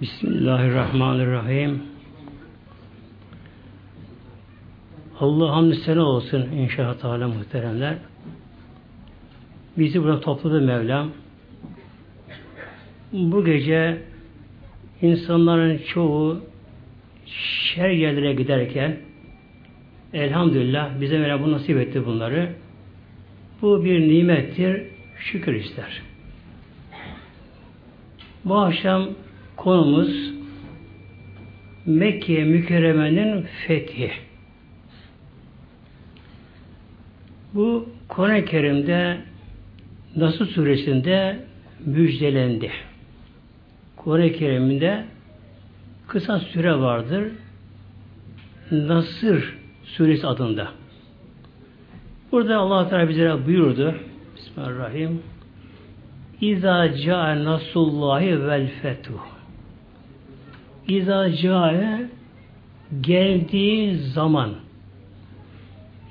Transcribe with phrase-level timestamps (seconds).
[0.00, 1.82] Bismillahirrahmanirrahim.
[5.20, 7.96] Allah hamdü sene olsun inşallah Teala muhteremler.
[9.78, 11.10] Bizi burada topladı Mevlam.
[13.12, 14.02] Bu gece
[15.02, 16.40] insanların çoğu
[17.26, 18.96] şer yerlere giderken
[20.12, 22.52] elhamdülillah bize Mevlam bu nasip etti bunları.
[23.62, 24.82] Bu bir nimettir.
[25.18, 26.02] Şükür ister.
[28.44, 29.08] Bu akşam
[29.56, 30.34] konumuz
[31.86, 34.12] Mekke mükerremenin fethi.
[37.54, 39.18] Bu Kur'an-ı Kerim'de
[40.16, 41.38] Nasıl suresinde
[41.86, 42.70] müjdelendi.
[43.96, 45.04] Kur'an-ı Kerim'de
[46.08, 47.24] kısa süre vardır.
[48.70, 50.68] Nasır suresi adında.
[52.32, 53.94] Burada Allah Teala bize buyurdu.
[54.36, 55.22] Bismillahirrahmanirrahim.
[56.40, 59.33] İza ca'a nasullahi vel fetuh.
[60.88, 61.28] İza
[63.00, 64.50] geldiği zaman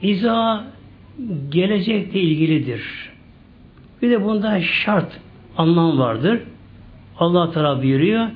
[0.01, 0.63] İza
[1.49, 3.11] gelecekle ilgilidir.
[4.01, 5.19] Bir de bunda şart
[5.57, 6.39] anlam vardır.
[7.19, 8.27] Allah Teala buyuruyor.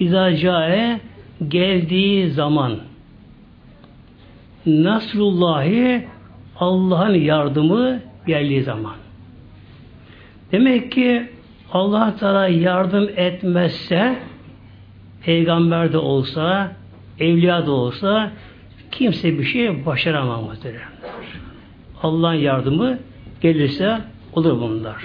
[0.00, 0.30] İza
[1.48, 2.78] geldiği zaman
[4.66, 6.06] Nasrullahi
[6.56, 8.94] Allah'ın yardımı geldiği zaman.
[10.52, 11.28] Demek ki
[11.72, 14.18] Allah Teala yardım etmezse
[15.24, 16.72] peygamber de olsa,
[17.18, 18.32] evliya da olsa
[18.90, 20.58] kimse bir şey başaramaz.
[22.02, 22.98] Allah'ın yardımı
[23.40, 23.98] gelirse
[24.32, 25.02] olur bunlar.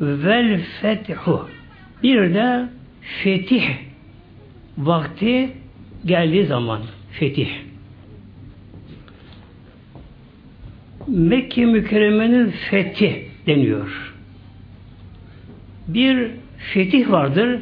[0.00, 1.48] Vel fethu
[2.02, 2.68] bir de
[3.22, 3.64] fetih
[4.78, 5.50] vakti
[6.06, 6.80] geldiği zaman
[7.12, 7.48] fetih.
[11.06, 14.14] Mekke mükerremenin fethi deniyor.
[15.88, 17.60] Bir fetih vardır,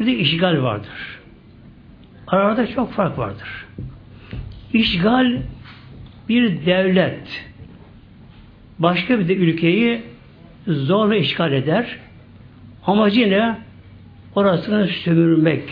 [0.00, 1.20] bir de işgal vardır.
[2.26, 3.66] Arada çok fark vardır.
[4.72, 5.42] İşgal
[6.28, 7.46] bir devlet
[8.78, 10.02] başka bir de ülkeyi
[10.66, 11.98] zorla işgal eder.
[12.86, 13.58] Amacı ne?
[14.34, 15.68] Orasını sömürmek.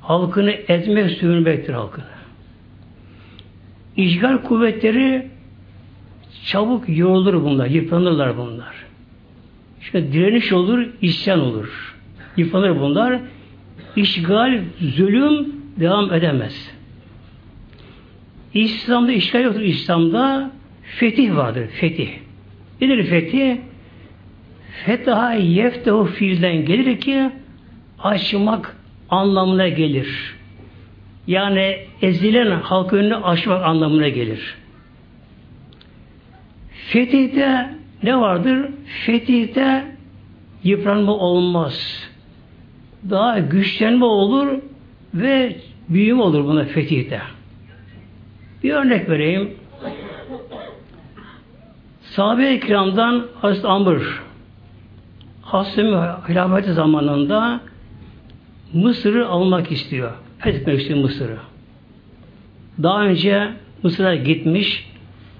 [0.00, 2.04] Halkını ezmek, sömürmektir halkını.
[3.96, 5.30] İşgal kuvvetleri
[6.46, 8.74] çabuk yorulur bunlar, yıpranırlar bunlar.
[9.80, 11.91] İşte direniş olur, isyan olur.
[12.36, 13.20] Yıpranır bunlar.
[13.96, 16.72] İşgal, zulüm devam edemez.
[18.54, 19.60] İslam'da işgal yoktur.
[19.60, 20.50] İslam'da
[20.82, 21.68] fetih vardır.
[21.68, 22.08] Fetih.
[22.80, 23.56] Nedir fetih?
[24.84, 27.30] Fetaha yeftehu fiilden gelir ki
[27.98, 28.76] açmak
[29.10, 30.34] anlamına gelir.
[31.26, 34.54] Yani ezilen halk önünü açmak anlamına gelir.
[36.72, 37.70] Fetihte
[38.02, 38.70] ne vardır?
[39.06, 39.84] Fetihte
[40.64, 42.08] yıpranma olmaz.
[43.10, 44.58] Daha güçlenme olur
[45.14, 45.56] ve
[45.88, 47.20] büyüme olur buna fetihte.
[48.62, 49.50] Bir örnek vereyim.
[52.02, 54.22] Sahabe-i kiramdan Hazreti Amr
[55.42, 55.86] Hasım
[56.28, 57.60] hilafeti zamanında
[58.72, 60.12] Mısır'ı almak istiyor.
[60.38, 61.36] Fethetmek istiyor Mısır'ı.
[62.82, 63.52] Daha önce
[63.82, 64.90] Mısır'a gitmiş,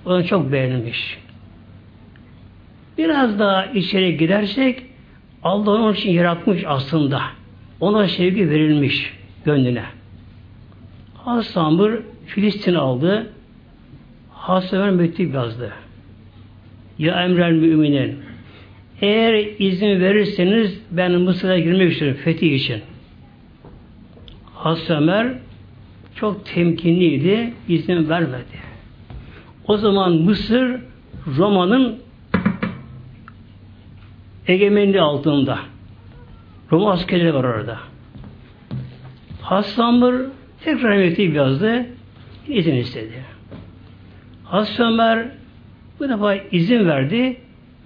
[0.06, 1.18] onu çok beğenmiş.
[2.98, 4.82] Biraz daha içeri gidersek
[5.42, 7.22] Allah onun için yaratmış aslında.
[7.82, 9.12] Ona sevgi verilmiş
[9.44, 9.84] gönlüne.
[11.56, 13.32] Amr Filistin aldı.
[14.72, 15.72] Ömer mektup yazdı.
[16.98, 18.18] Ya emrel müminin
[19.00, 22.80] eğer izin verirseniz ben Mısır'a girmek istiyorum fetih için.
[24.54, 25.32] Hazreti Ömer
[26.14, 28.58] çok temkinliydi, izin vermedi.
[29.68, 30.80] O zaman Mısır
[31.36, 31.98] Roma'nın
[34.48, 35.71] egemenliği altında.
[36.72, 37.78] Roma askerleri var orada.
[39.78, 40.14] Ömer
[40.64, 41.86] tekrar mektup yazdı,
[42.48, 43.24] izin istedi.
[44.80, 45.28] Ömer
[46.00, 47.36] bu defa izin verdi.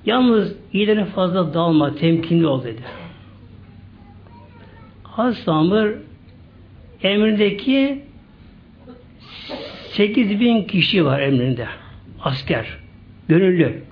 [0.07, 2.83] Yalnız iyilerine fazla dalma, temkinli ol dedi.
[5.47, 5.93] Amr
[7.03, 8.03] emrindeki
[9.91, 11.67] 8 bin kişi var emrinde.
[12.23, 12.67] Asker.
[13.29, 13.83] Gönüllü.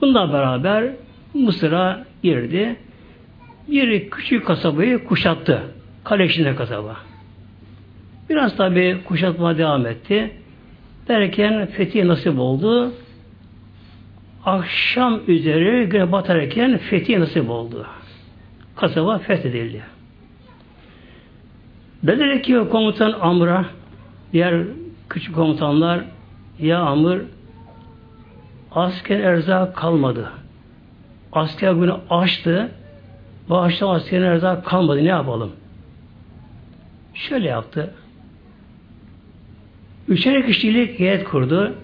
[0.00, 0.92] Bununla beraber
[1.34, 2.76] Mısır'a girdi.
[3.68, 5.62] Bir küçük kasabayı kuşattı.
[6.04, 6.96] Kale içinde kasaba.
[8.30, 10.32] Biraz tabi kuşatma devam etti.
[11.08, 12.92] Derken fetih nasip oldu
[14.44, 17.86] akşam üzeri güne batarken fetih nasip oldu.
[18.76, 19.82] Kasaba fethedildi.
[22.02, 23.64] Dediler ki komutan Amr'a
[24.32, 24.64] diğer
[25.08, 26.04] küçük komutanlar
[26.58, 27.18] ya Amr
[28.72, 30.30] asker erzak kalmadı.
[31.32, 32.70] Asker günü açtı.
[33.48, 35.52] Bağışlama askerine daha kalmadı ne yapalım?
[37.14, 37.94] Şöyle yaptı.
[40.08, 41.74] Üçer kişilik heyet kurdu.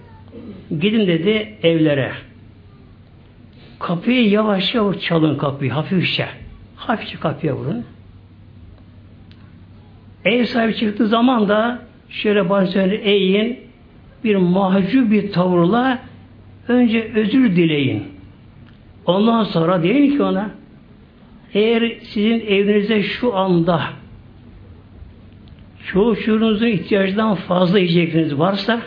[0.69, 2.11] Gidin dedi evlere.
[3.79, 6.27] Kapıyı yavaş yavaş çalın kapıyı hafifçe.
[6.75, 7.85] Hafifçe kapıya vurun.
[10.25, 11.79] Ev sahibi çıktığı zaman da
[12.09, 13.59] şöyle başlarını eğin
[14.23, 15.99] bir mahcup bir tavırla
[16.67, 18.03] önce özür dileyin.
[19.05, 20.49] Ondan sonra deyin ki ona
[21.53, 23.83] eğer sizin evinizde şu anda
[25.85, 28.81] çoğu çocuğunuzun ihtiyacından fazla yiyecekleriniz varsa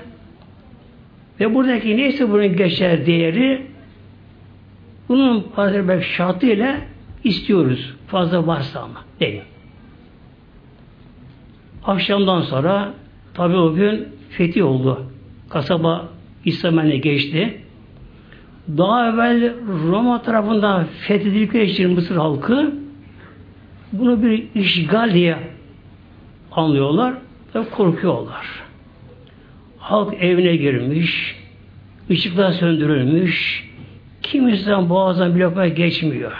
[1.40, 3.66] ve buradaki neyse bunun geçer değeri
[5.08, 6.76] bunun parası belki şartıyla
[7.24, 7.94] istiyoruz.
[8.06, 9.42] Fazla varsa ama deyin.
[11.84, 12.94] Akşamdan sonra
[13.34, 15.06] tabi o gün fethi oldu.
[15.48, 16.08] Kasaba
[16.44, 17.61] İslam'e geçti.
[18.68, 19.52] Daha evvel
[19.90, 22.72] Roma tarafından fethedildikleri için Mısır halkı
[23.92, 25.36] bunu bir işgal diye
[26.52, 27.14] anlıyorlar
[27.54, 28.46] ve korkuyorlar.
[29.78, 31.36] Halk evine girmiş,
[32.10, 33.68] ışıklar söndürülmüş,
[34.22, 36.32] kimisinden boğazdan bir lokma geçmiyor.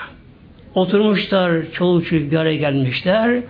[0.75, 3.43] Oturmuşlar, çoluk çocuk bir araya gelmişler.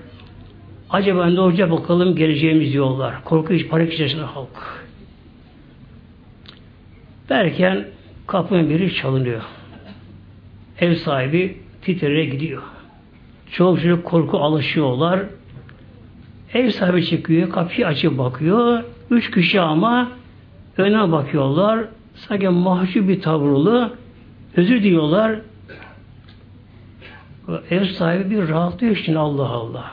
[0.91, 3.25] Acaba ne olacak bakalım geleceğimiz yollar.
[3.25, 4.85] Korku iç, panik içerisinde halk.
[7.29, 7.85] Derken
[8.33, 9.43] kapının biri çalınıyor.
[10.81, 12.63] Ev sahibi titreye gidiyor.
[13.53, 15.21] Çoğu çocuk korku alışıyorlar.
[16.55, 18.85] Ev sahibi çıkıyor, kapıyı açıp bakıyor.
[19.11, 20.09] Üç kişi ama
[20.77, 21.85] öne bakıyorlar.
[22.15, 23.93] Sanki mahcup bir tavırlı.
[24.57, 25.41] Özür diyorlar.
[27.71, 29.91] Ev sahibi bir rahatlıyor şimdi Allah Allah.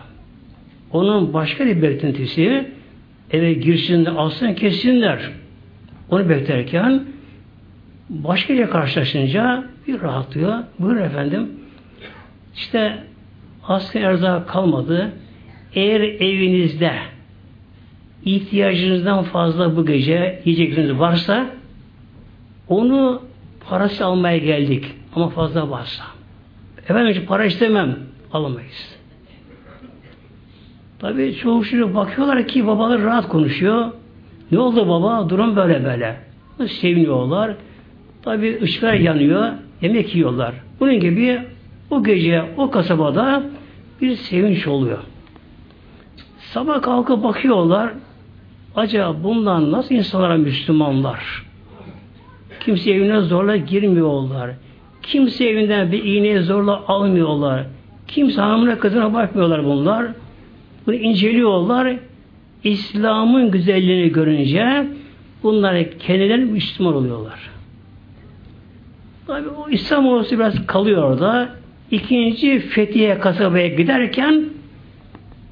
[0.92, 2.71] Onun başka bir beklentisi
[3.31, 5.31] eve girsinler, alsın, kessinler.
[6.09, 7.03] Onu beklerken
[8.09, 10.53] başka ile karşılaşınca bir rahatlıyor.
[10.79, 11.50] Buyurun efendim.
[12.56, 13.03] İşte
[13.67, 15.11] asker erzak kalmadı.
[15.73, 16.91] Eğer evinizde
[18.25, 21.50] ihtiyacınızdan fazla bu gece yiyecekleriniz varsa
[22.67, 23.21] onu
[23.69, 24.85] parası almaya geldik.
[25.15, 26.03] Ama fazla varsa.
[26.77, 27.97] Efendim para istemem.
[28.33, 29.00] Alamayız.
[31.00, 33.91] Tabi çoğu şimdi bakıyorlar ki babalar rahat konuşuyor.
[34.51, 35.29] Ne oldu baba?
[35.29, 36.17] Durum böyle böyle.
[36.67, 37.56] Seviniyorlar.
[38.21, 39.50] Tabi ışıklar yanıyor.
[39.81, 40.54] Yemek yiyorlar.
[40.80, 41.39] Bunun gibi
[41.89, 43.44] o gece o kasabada
[44.01, 45.00] bir sevinç oluyor.
[46.39, 47.94] Sabah kalkıp bakıyorlar.
[48.75, 51.45] Acaba bundan nasıl insanlara Müslümanlar?
[52.60, 54.51] Kimse evine zorla girmiyorlar.
[55.01, 57.66] Kimse evinden bir iğneyi zorla almıyorlar.
[58.07, 60.07] Kimse hanımına kızına bakmıyorlar bunlar.
[60.88, 61.95] Bunu inceliyorlar.
[62.63, 64.88] İslam'ın güzelliğini görünce
[65.44, 67.58] bunlar kendileri Müslüman oluyorlar.
[69.30, 71.50] Tabi o İslam ordusu biraz kalıyor orada.
[71.92, 74.46] İkinci Fethiye kasabaya giderken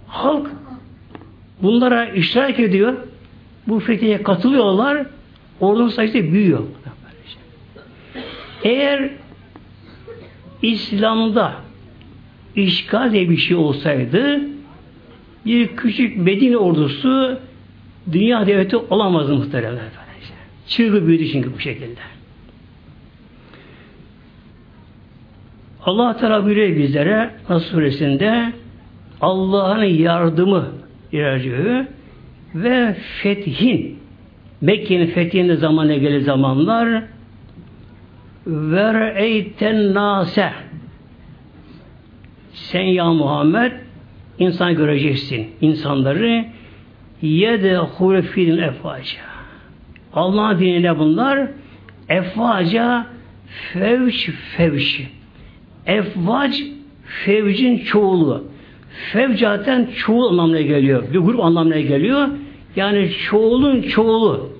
[0.07, 0.47] halk
[1.61, 2.93] bunlara iştirak ediyor.
[3.67, 5.05] Bu fethiye katılıyorlar.
[5.59, 6.63] Ordunun sayısı büyüyor.
[8.63, 9.09] Eğer
[10.61, 11.53] İslam'da
[12.55, 14.41] işgal diye bir şey olsaydı
[15.45, 17.39] bir küçük Medine ordusu
[18.11, 19.79] dünya devleti olamazdı muhtemelen.
[20.67, 22.16] Çığlığı büyüdü çünkü bu şekilde.
[25.87, 28.53] Allah Teala buyuruyor bizlere Nasıl suresinde
[29.21, 30.65] Allah'ın yardımı
[31.11, 31.87] iracı
[32.55, 33.99] ve fethin.
[34.61, 37.03] Mekke'nin fethinde zamanına gelir zamanlar
[38.47, 40.51] ver eyten nase.
[42.53, 43.71] Sen ya Muhammed
[44.39, 45.47] insan göreceksin.
[45.61, 46.45] İnsanları
[47.21, 49.19] yede hulefidin efaca.
[50.13, 51.47] Allah'ın dinine bunlar
[52.09, 53.05] efaca
[53.73, 55.07] fevç fevç
[55.87, 56.55] efvac
[57.25, 58.43] fevcin çoğulu
[59.11, 62.27] fevc zaten çoğul anlamına geliyor bir grup anlamına geliyor
[62.75, 64.57] yani çoğulun çoğulu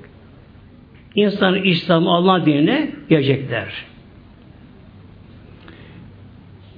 [1.18, 3.68] insan İslam Allah dinine gelecekler.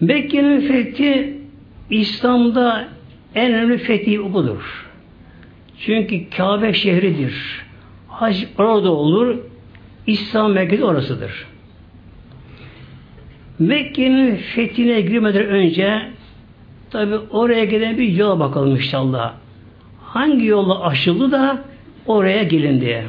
[0.01, 1.37] Mekke'nin fethi
[1.89, 2.87] İslam'da
[3.35, 4.85] en önemli fethi budur.
[5.79, 7.65] Çünkü Kabe şehridir.
[8.07, 9.37] Hac orada olur.
[10.07, 11.45] İslam merkezi orasıdır.
[13.59, 16.01] Mekke'nin fethine girmeden önce
[16.91, 19.33] tabi oraya giden bir yola bakalım inşallah.
[20.01, 21.65] Hangi yolla aşıldı da
[22.05, 23.05] oraya gelin diye.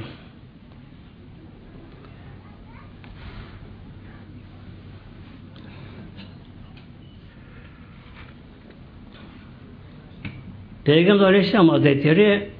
[10.84, 12.50] Peygamber Aleyhisselam Hazretleri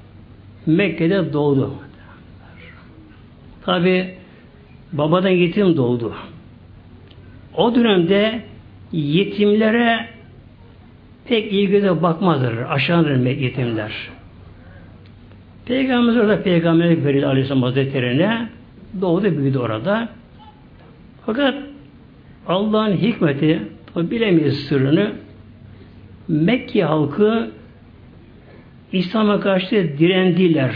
[0.65, 1.73] Mekke'de doğdu.
[3.65, 4.15] Tabi
[4.93, 6.13] babadan yetim doğdu.
[7.57, 8.41] O dönemde
[8.91, 10.07] yetimlere
[11.25, 12.53] pek göze bakmazlar.
[12.69, 13.91] Aşağıdır yetimler.
[15.65, 18.49] Peygamberimiz orada peygamberlik verildi Aleyhisselam Hazretleri'ne.
[19.01, 20.09] Doğdu büyüdü orada.
[21.25, 21.55] Fakat
[22.47, 23.61] Allah'ın hikmeti
[23.95, 25.11] bilemeyiz sırrını
[26.27, 27.51] Mekke halkı
[28.91, 30.75] İslam'a karşı direndiler.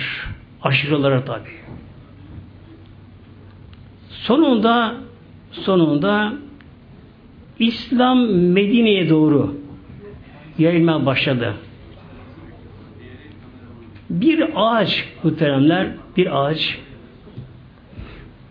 [0.62, 1.50] Aşırılara tabi.
[4.10, 4.96] Sonunda
[5.52, 6.34] sonunda
[7.60, 9.56] İslam Medine'ye doğru
[10.58, 11.54] yayılmaya başladı.
[14.10, 16.80] Bir ağaç muhteremler, bir ağaç.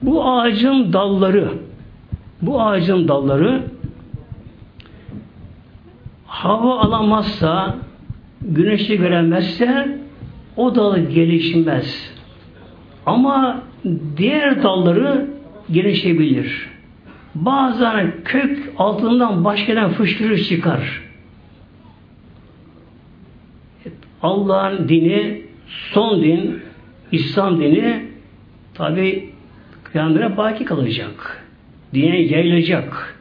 [0.02, 1.48] Bu ağacın dalları,
[2.42, 3.62] bu ağacın dalları
[6.26, 7.76] hava alamazsa,
[8.42, 9.98] güneşi göremezse
[10.56, 12.14] o dal gelişmez.
[13.06, 13.62] Ama
[14.16, 15.26] diğer dalları
[15.70, 16.73] gelişebilir.
[17.34, 21.02] Bazen kök altından başkadan fışkırır çıkar.
[24.22, 26.60] Allah'ın dini son din,
[27.12, 28.04] İslam dini
[28.74, 29.30] tabi
[29.84, 31.44] kıyamlara baki kalacak.
[31.94, 33.18] Dine yayılacak.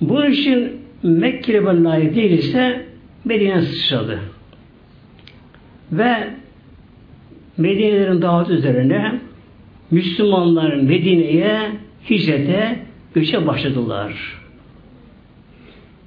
[0.00, 2.86] Bunun için Mekke'ye ben layık değilse
[3.24, 4.20] Medine sıçradı.
[5.92, 6.30] Ve
[7.58, 9.20] Medine'lerin davet üzerine
[9.90, 11.72] Müslümanlar Medine'ye
[12.10, 12.78] hicrete
[13.14, 14.12] göçe başladılar.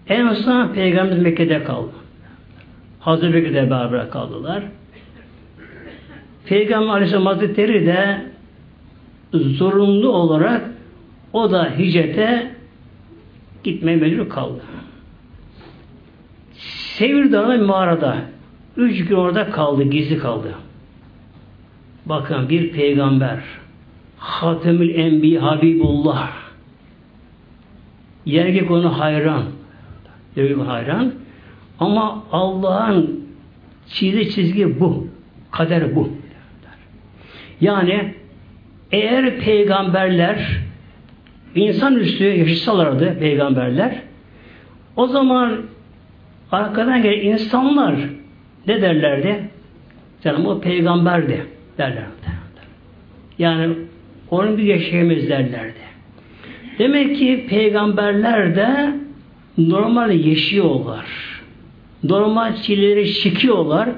[0.07, 1.91] En son Peygamber Mekke'de kaldı.
[2.99, 4.63] Hazreti Bekir'de beraber kaldılar.
[6.45, 8.25] Peygamber Aleyhisselam Hazretleri de
[9.33, 10.69] zorunlu olarak
[11.33, 12.51] o da hicrete
[13.63, 14.61] gitmeye mecbur kaldı.
[16.97, 18.17] Sevir Dağı'nın mağarada
[18.77, 20.55] üç gün orada kaldı, gizli kaldı.
[22.05, 23.39] Bakın bir peygamber
[24.25, 26.31] Hatemül Enbi Habibullah
[28.25, 29.43] yerge konu hayran
[30.35, 31.13] yerge hayran
[31.79, 33.25] ama Allah'ın
[33.87, 35.07] çizgi çizgi bu.
[35.51, 36.09] Kader bu.
[37.61, 38.13] Yani
[38.91, 40.59] eğer peygamberler
[41.55, 44.01] insan üstü yaşasalardı peygamberler
[44.95, 45.61] o zaman
[46.51, 47.95] arkadan gelen insanlar
[48.67, 49.49] ne derlerdi?
[50.23, 51.45] Canım o peygamberdi
[51.77, 52.35] derlerdi.
[53.39, 53.75] Yani
[54.31, 55.85] onun bir yaşayamaz derlerdi.
[56.79, 58.95] Demek ki peygamberler de
[59.57, 61.05] normal yaşıyorlar.
[62.03, 63.89] Normal çileleri çekiyorlar.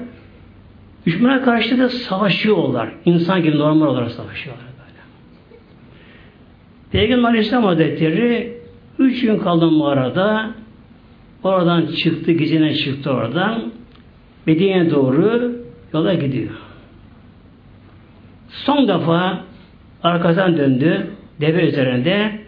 [1.06, 2.92] Düşmana karşı da savaşıyorlar.
[3.04, 4.64] İnsan gibi normal olarak savaşıyorlar.
[4.64, 5.02] Böyle.
[6.92, 8.58] Peygamber Aleyhisselam Hazretleri
[8.98, 10.50] üç gün kaldı mağarada
[11.42, 13.72] oradan çıktı, gizine çıktı oradan
[14.46, 15.52] Medine'ye doğru
[15.92, 16.54] yola gidiyor.
[18.48, 19.47] Son defa
[20.02, 21.06] arkasından döndü.
[21.40, 22.38] Deve üzerinde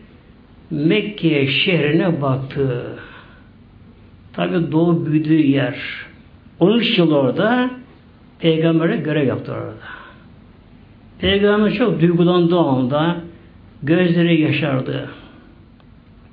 [0.71, 2.97] Mekke şehrine baktı.
[4.33, 5.77] Tabi doğu büyüdüğü yer.
[6.61, 7.71] 13 yıl orada
[8.39, 9.75] Peygamber'e görev yaptı orada.
[11.19, 13.17] Peygamber çok duygulandı o anda.
[13.83, 15.09] Gözleri yaşardı.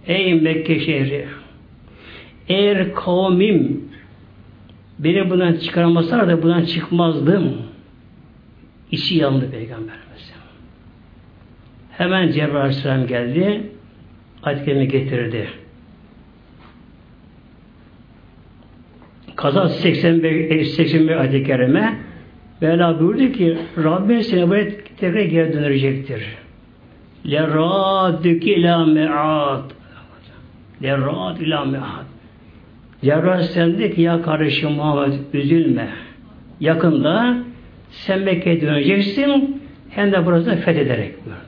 [0.08, 1.28] Ey Mekke şehri!
[2.50, 3.90] Eğer kavmim
[5.00, 7.58] beni bundan çıkaramazlar da bundan çıkmazdım.
[8.92, 10.07] İçi yandı Peygamberimiz.
[11.98, 13.62] Hemen Cebrail Aleyhisselam geldi.
[14.44, 15.48] Ayet getirdi.
[19.36, 21.96] Kaza 85, 85 e, ayet-i kerime
[22.62, 24.68] Mevla buyurdu ki Rabbin seni buraya
[25.00, 26.26] tekrar geri dönecektir.
[27.26, 29.72] Le radük ila me'at
[30.84, 32.06] Le rad ila me'at
[33.02, 35.90] Cebrail sen dedi ki ya kardeşim Muhammed üzülme.
[36.60, 37.38] Yakında
[37.92, 41.47] sen Mekke'ye döneceksin hem de burasını fethederek buyurdu.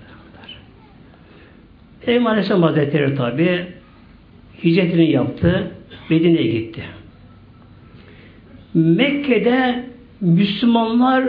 [2.09, 3.65] Peygamber Aleyhisselam Hazretleri tabi
[4.63, 5.71] hicretini yaptı.
[6.09, 6.83] Medine'ye gitti.
[8.73, 9.85] Mekke'de
[10.21, 11.25] Müslümanlar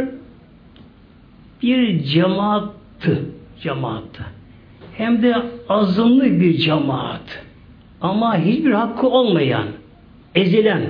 [1.62, 3.24] bir cemaattı.
[3.62, 4.24] Cemaattı.
[4.96, 5.36] Hem de
[5.68, 7.44] azınlık bir cemaat.
[8.00, 9.66] Ama hiçbir hakkı olmayan,
[10.34, 10.82] ezilen,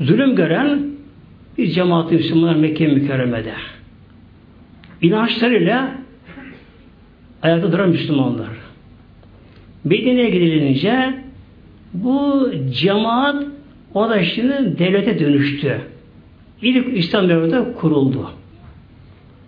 [0.00, 0.82] zulüm gören
[1.58, 3.54] bir cemaat Müslümanlar Mekke mükerremede.
[5.02, 5.94] İnançlarıyla
[7.42, 8.61] ayakta duran Müslümanlar.
[9.84, 11.14] Medine'ye gidilince
[11.94, 13.44] bu cemaat
[13.94, 15.80] o da şimdi devlete dönüştü.
[16.62, 18.30] İlk İslam devleti kuruldu.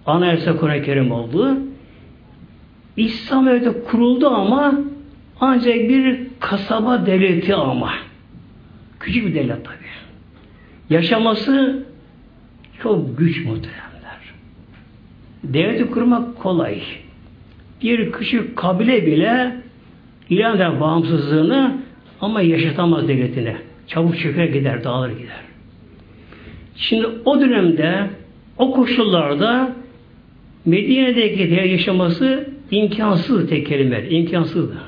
[0.06, 1.58] Anayasa Kur'an-ı Kerim oldu.
[2.96, 4.80] İslam devleti kuruldu ama
[5.40, 7.92] ancak bir kasaba devleti ama.
[9.00, 9.76] Küçük bir devlet tabi.
[10.90, 11.84] Yaşaması
[12.82, 14.20] çok güç muhteremler.
[15.44, 16.82] Devleti kurmak kolay.
[17.82, 19.63] Bir küçük kabile bile
[20.30, 21.78] ilan eder bağımsızlığını
[22.20, 23.56] ama yaşatamaz devletine.
[23.86, 25.40] Çabuk çöker gider, dağılır gider.
[26.76, 28.10] Şimdi o dönemde,
[28.58, 29.72] o koşullarda
[30.64, 34.82] Medine'deki yaşaması imkansız tek kelime, imkansızdı.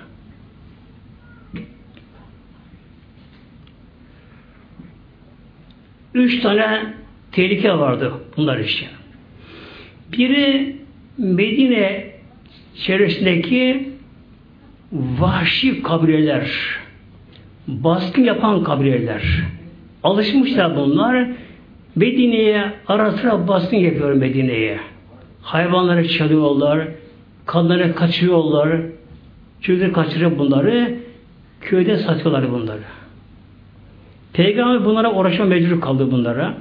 [6.14, 6.94] Üç tane
[7.32, 8.88] tehlike vardı bunlar için.
[10.12, 10.76] Biri
[11.18, 12.10] Medine
[12.74, 13.95] çevresindeki
[14.92, 16.50] vahşi kabileler,
[17.68, 19.22] baskın yapan kabileler.
[20.02, 21.28] Alışmışlar bunlar.
[21.96, 24.80] Medine'ye ara sıra baskın yapıyor Medine'ye.
[25.42, 26.88] Hayvanları çalıyorlar,
[27.46, 28.80] kadınları kaçırıyorlar,
[29.60, 30.94] çocukları kaçırıyor bunları,
[31.60, 32.80] köyde satıyorlar bunları.
[34.32, 36.54] Peygamber bunlara uğraşma mecbur kaldı bunlara.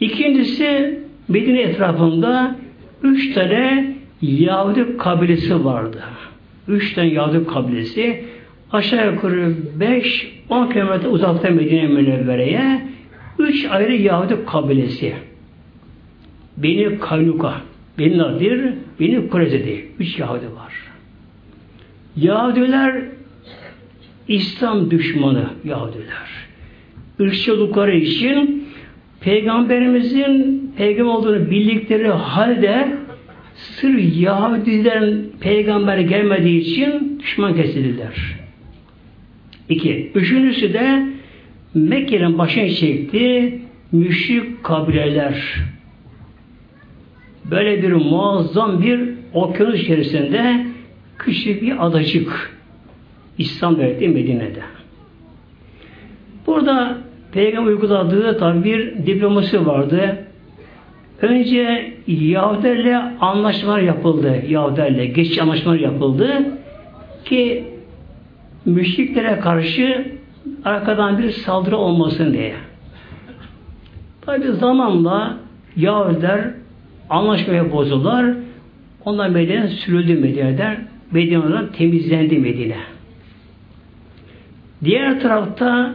[0.00, 2.56] İkincisi Medine etrafında
[3.02, 6.02] üç tane Yahudi kabilesi vardı.
[6.68, 8.24] Üç tane Yahudi kabilesi
[8.72, 12.82] aşağı yukarı beş on kilometre uzakta Medine Münevvere'ye
[13.38, 15.14] üç ayrı Yahudi kabilesi.
[16.56, 17.54] Beni Kaynuka,
[17.98, 18.60] Beni Nadir,
[19.00, 19.84] Beni Kureze diye.
[19.98, 20.74] Üç Yahudi var.
[22.16, 23.02] Yahudiler
[24.28, 26.30] İslam düşmanı Yahudiler.
[27.18, 28.64] Irkçılıkları için
[29.20, 32.96] Peygamberimizin peygamber olduğunu bildikleri halde
[33.60, 38.36] sır Yahudilerin peygamber gelmediği için düşman kesildiler.
[39.68, 40.10] İki.
[40.14, 41.08] Üçüncüsü de
[41.74, 43.58] Mekke'nin başına çekti
[43.92, 45.54] müşrik kabileler.
[47.50, 49.00] Böyle bir muazzam bir
[49.34, 50.66] okyanus içerisinde
[51.18, 52.56] küçük bir adacık
[53.38, 54.62] İslam devleti Medine'de.
[56.46, 56.98] Burada
[57.32, 60.26] Peygamber uyguladığı tabi bir diplomasi vardı.
[61.22, 64.42] Önce Yahudilerle anlaşmalar yapıldı.
[64.48, 66.28] Yahudilerle geçiş anlaşmalar yapıldı
[67.24, 67.64] ki
[68.64, 70.06] müşriklere karşı
[70.64, 72.54] arkadan bir saldırı olmasın diye.
[74.20, 75.36] Tabi zamanla
[75.76, 76.40] Yahudiler
[77.10, 78.26] anlaşmaya bozdular.
[79.04, 80.76] Onlar Medine sürüldü Medine'den.
[81.10, 82.76] Medine'den temizlendi Medine.
[84.84, 85.94] Diğer tarafta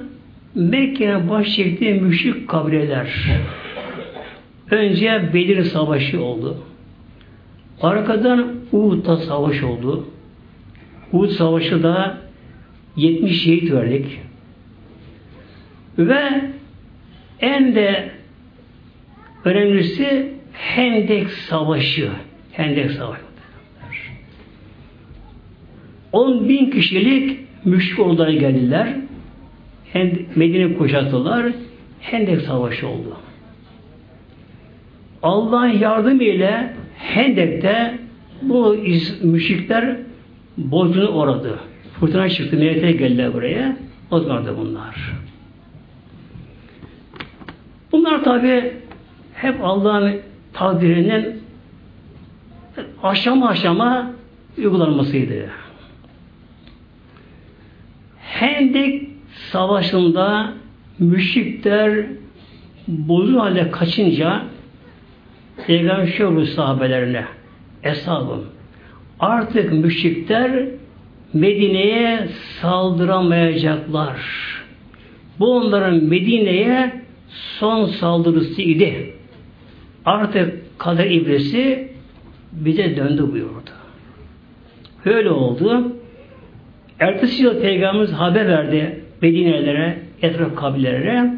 [0.56, 3.08] Mekke'nin baş müşrik kabileler.
[4.72, 6.58] Önce Bedir Savaşı oldu.
[7.82, 10.06] Arkadan Uhud'da savaş oldu.
[11.14, 12.18] Uhud Savaşı da
[12.96, 14.20] 70 şehit verdik.
[15.98, 16.42] Ve
[17.40, 18.12] en de
[19.46, 22.10] önemlisi Hendek Savaşı.
[22.52, 23.26] Hendek Savaşı.
[26.12, 28.96] 10 bin kişilik müşrik ordulara geldiler.
[30.36, 31.52] Medine kuşattılar.
[32.00, 33.18] Hendek Savaşı oldu.
[35.26, 38.00] Allah'ın yardımı ile Hendek'te
[38.42, 38.78] bu
[39.24, 39.98] müşrikler
[40.58, 41.60] borcunu oradı.
[42.00, 43.78] Fırtına çıktı, millete geldiler buraya.
[44.12, 44.24] O
[44.58, 45.14] bunlar.
[47.92, 48.74] Bunlar tabi
[49.34, 50.16] hep Allah'ın
[50.54, 51.42] takdirinin
[53.04, 54.12] aşama aşama
[54.58, 55.50] uygulanmasıydı.
[58.20, 59.10] Hendek
[59.52, 60.54] savaşında
[61.00, 62.06] müşrikler
[62.88, 64.42] bozuk halde kaçınca
[65.68, 67.26] Peygamber şöyle sahabelerine
[67.84, 68.46] eshabım
[69.20, 70.66] artık müşrikler
[71.34, 72.28] Medine'ye
[72.62, 74.18] saldıramayacaklar.
[75.40, 76.92] Bu onların Medine'ye
[77.60, 79.14] son saldırısı idi.
[80.06, 81.92] Artık kader ibresi
[82.52, 83.70] bize döndü buyurdu.
[85.06, 85.96] Öyle oldu.
[87.00, 91.34] Ertesi yıl Peygamberimiz haber verdi Medine'lere, etraf kabilelere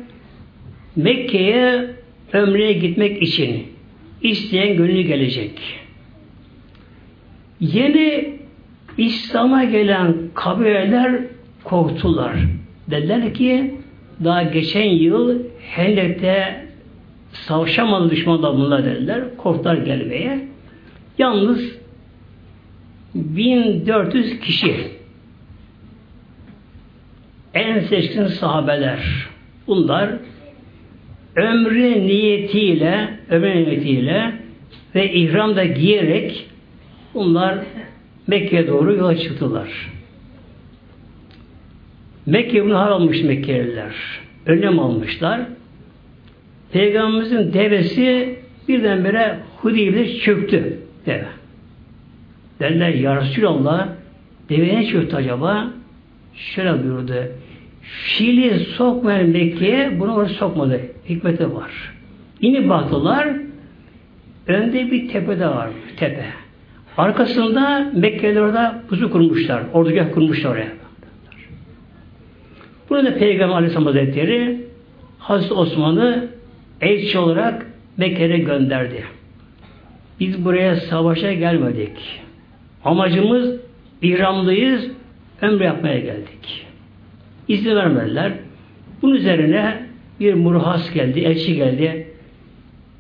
[0.96, 1.90] Mekke'ye
[2.34, 3.77] ömreye gitmek için
[4.22, 5.80] isteyen gönlü gelecek.
[7.60, 8.38] Yeni
[8.98, 11.22] İslam'a gelen kabileler
[11.64, 12.36] korktular.
[12.88, 13.76] Dediler ki
[14.24, 16.66] daha geçen yıl Hendek'te
[17.32, 19.38] savaşamadı düşmanlar bunlar dediler.
[19.38, 20.48] Korktular gelmeye.
[21.18, 21.78] Yalnız
[23.16, 24.76] 1400 kişi
[27.54, 29.28] en seçkin sahabeler
[29.68, 30.10] bunlar
[31.38, 34.34] ömrü niyetiyle ömrü niyetiyle
[34.96, 36.50] ve ihramda giyerek
[37.14, 37.58] bunlar
[38.28, 39.70] Mekke'ye doğru yola çıktılar.
[42.26, 43.94] Mekke bunu har almış Mekkeliler.
[44.46, 45.42] Önlem almışlar.
[46.72, 50.80] Peygamberimizin devesi birdenbire Hudeybiye'de çöktü.
[51.06, 51.26] Deve.
[52.60, 53.88] Derler Ya Resulallah
[54.50, 55.68] deve ne çöktü acaba?
[56.36, 57.14] Şöyle buyurdu.
[57.82, 60.82] Fili sokmayan Mekke'ye bunu oraya sokmadı.
[61.10, 61.72] Hikmeti var.
[62.42, 63.28] Yine baktılar
[64.48, 65.70] önde bir tepede var.
[65.98, 66.26] Tepe.
[66.98, 69.64] Arkasında Mekkeliler orada pusu kurmuşlar.
[69.74, 70.72] Ordugah kurmuşlar oraya.
[72.90, 74.62] Bunu da Peygamber Aleyhisselam Hazretleri
[75.20, 76.28] Hazreti Osman'ı
[76.82, 77.66] elçi olarak
[77.98, 79.04] Mekke'ye gönderdi.
[80.20, 82.22] Biz buraya savaşa gelmedik.
[82.86, 83.68] Amacımız
[84.02, 84.92] İhramlıyız,
[85.42, 86.66] ömre yapmaya geldik.
[87.48, 88.32] İzin vermediler.
[89.02, 89.87] Bunun üzerine
[90.20, 92.08] bir murhas geldi, elçi geldi.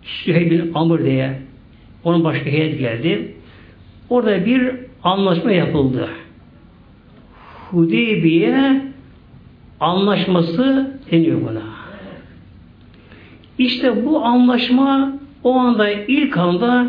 [0.03, 1.39] Süheyb bin Amr diye
[2.03, 3.35] onun başka heyet geldi.
[4.09, 6.09] Orada bir anlaşma yapıldı.
[7.71, 8.81] Hudeybiye
[9.79, 11.61] anlaşması deniyor buna.
[13.57, 16.87] İşte bu anlaşma o anda ilk anda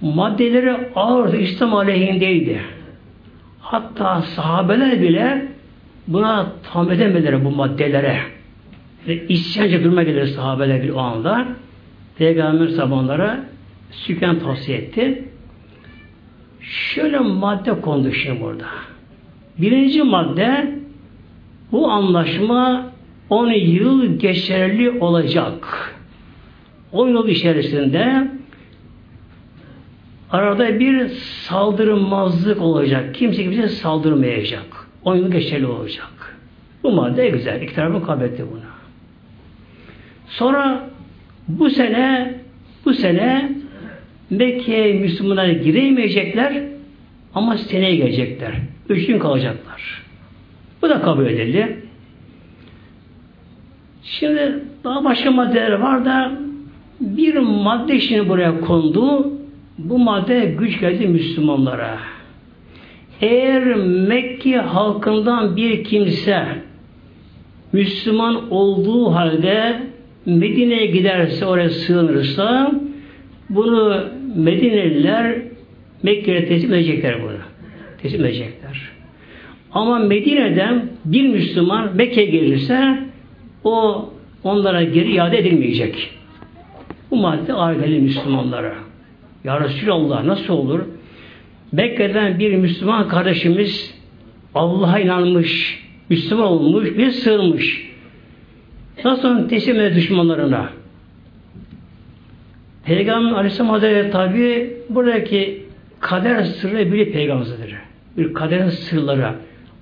[0.00, 2.60] maddeleri ağır İslam aleyhindeydi.
[3.60, 5.46] Hatta sahabeler bile
[6.08, 8.33] buna tam edemediler bu maddelere.
[9.06, 11.46] Yani isyancı duruma gelir sahabeler bir o anda.
[12.18, 13.44] Peygamber sabahlara
[13.90, 15.24] süken tavsiye etti.
[16.60, 18.66] Şöyle madde kondu şimdi burada.
[19.58, 20.78] Birinci madde
[21.72, 22.86] bu anlaşma
[23.30, 25.94] 10 yıl geçerli olacak.
[26.92, 28.28] 10 yıl içerisinde
[30.30, 31.08] arada bir
[31.48, 33.14] saldırmazlık olacak.
[33.14, 34.88] Kimse kimseye saldırmayacak.
[35.04, 36.36] 10 yıl geçerli olacak.
[36.82, 37.62] Bu madde güzel.
[37.62, 38.63] İki tarafın kabul buna.
[40.38, 40.90] Sonra
[41.48, 42.34] bu sene
[42.84, 43.52] bu sene
[44.30, 46.62] Mekke'ye Müslümanlar giremeyecekler
[47.34, 48.52] ama seneye gelecekler.
[48.88, 50.02] Üç gün kalacaklar.
[50.82, 51.78] Bu da kabul edildi.
[54.02, 56.32] Şimdi daha başka maddeler var da
[57.00, 59.32] bir madde şimdi buraya kondu.
[59.78, 61.98] Bu madde güç geldi Müslümanlara.
[63.20, 63.74] Eğer
[64.08, 66.46] Mekke halkından bir kimse
[67.72, 69.80] Müslüman olduğu halde
[70.26, 72.72] Medine'ye giderse, oraya sığınırsa
[73.50, 74.04] bunu
[74.36, 75.36] Medineliler
[76.02, 77.38] Mekke'ye teslim edecekler bunu.
[78.02, 78.90] Teslim edecekler.
[79.72, 82.98] Ama Medine'den bir Müslüman Mekke'ye gelirse
[83.64, 84.08] o
[84.44, 86.10] onlara geri iade edilmeyecek.
[87.10, 88.74] Bu madde aileli Müslümanlara.
[89.44, 90.80] Ya Resulallah nasıl olur?
[91.72, 93.94] Mekke'den bir Müslüman kardeşimiz
[94.54, 97.93] Allah'a inanmış, Müslüman olmuş, bir sığınmış.
[99.04, 100.70] Nasıl teslim eder düşmanlarına?
[102.84, 105.64] Peygamber Aleyhisselam Hazretleri tabi buradaki
[106.00, 107.74] kader sırrı biri peygamberdir.
[108.16, 109.34] Bir kaderin sırları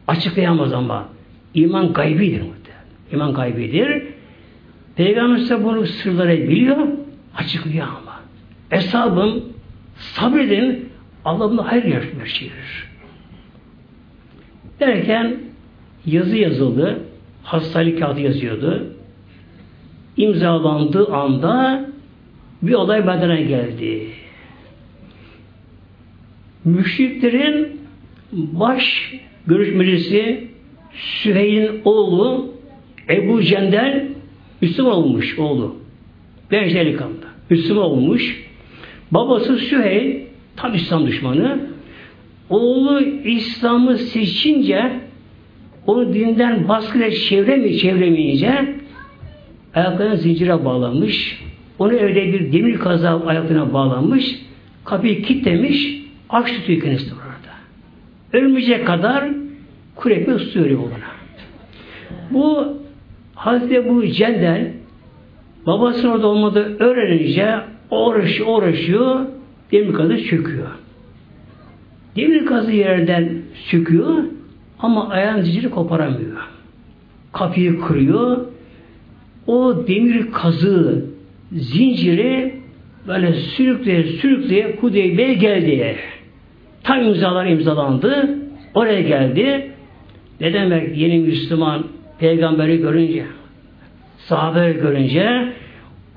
[0.08, 1.08] açıklayamaz ama
[1.54, 2.84] iman gaybidir muhtemelen.
[3.12, 4.02] İman gaybidir.
[4.96, 6.76] Peygamber ise bunu sırları biliyor,
[7.36, 8.20] açıklıyor ama.
[8.70, 9.44] Eshabım
[9.96, 10.88] sabredin
[11.24, 11.84] Allah bunu hayır
[12.20, 12.90] yaşayır.
[14.80, 15.36] Derken
[16.06, 17.00] yazı yazıldı.
[17.42, 18.91] Hastalık kağıdı yazıyordu.
[20.16, 21.84] İmzalandığı anda
[22.62, 24.06] bir olay bedene geldi.
[26.64, 27.80] Müşriklerin
[28.32, 29.14] baş
[29.46, 30.48] görüşmecisi
[30.92, 32.54] Süheyl'in oğlu
[33.10, 34.08] Ebu Cendel
[34.60, 35.76] Müslüman olmuş oğlu.
[36.50, 37.14] Genç delikanlı.
[37.50, 38.42] Müslüman olmuş.
[39.10, 40.20] Babası Süheyl
[40.56, 41.60] tam İslam düşmanı.
[42.50, 44.92] Oğlu İslam'ı seçince
[45.86, 48.74] onu dinden baskıyla çevremi çevremeyince
[49.74, 51.42] ayaklarına zincire bağlamış.
[51.78, 54.38] Onu evde bir demir kaza ayaklarına bağlamış.
[54.84, 56.02] Kapıyı kilitlemiş.
[56.30, 57.52] Aç tutuyor kendisi orada.
[58.32, 59.28] Ölmeyecek kadar
[59.96, 61.12] kurepi ısıtıyor oğluna.
[62.30, 62.76] Bu
[63.34, 64.72] Hazreti bu Cendel
[65.66, 69.26] babasının orada olmadığı öğrenince uğraşıyor, uğraşıyor
[69.72, 70.68] demir kazı çöküyor.
[72.16, 73.32] Demir kazı yerden
[73.70, 74.24] çöküyor
[74.78, 76.48] ama ayağın zinciri koparamıyor.
[77.32, 78.46] Kapıyı kırıyor.
[79.46, 81.04] O demir kazı
[81.52, 82.54] zinciri
[83.08, 85.96] böyle sürükleye sürükleye Hudeybiye'ye geldi.
[86.82, 88.38] Tam imzalar imzalandı.
[88.74, 89.70] Oraya geldi.
[90.40, 91.84] Ne demek yeni Müslüman
[92.18, 93.24] peygamberi görünce
[94.18, 95.52] sahabeyi görünce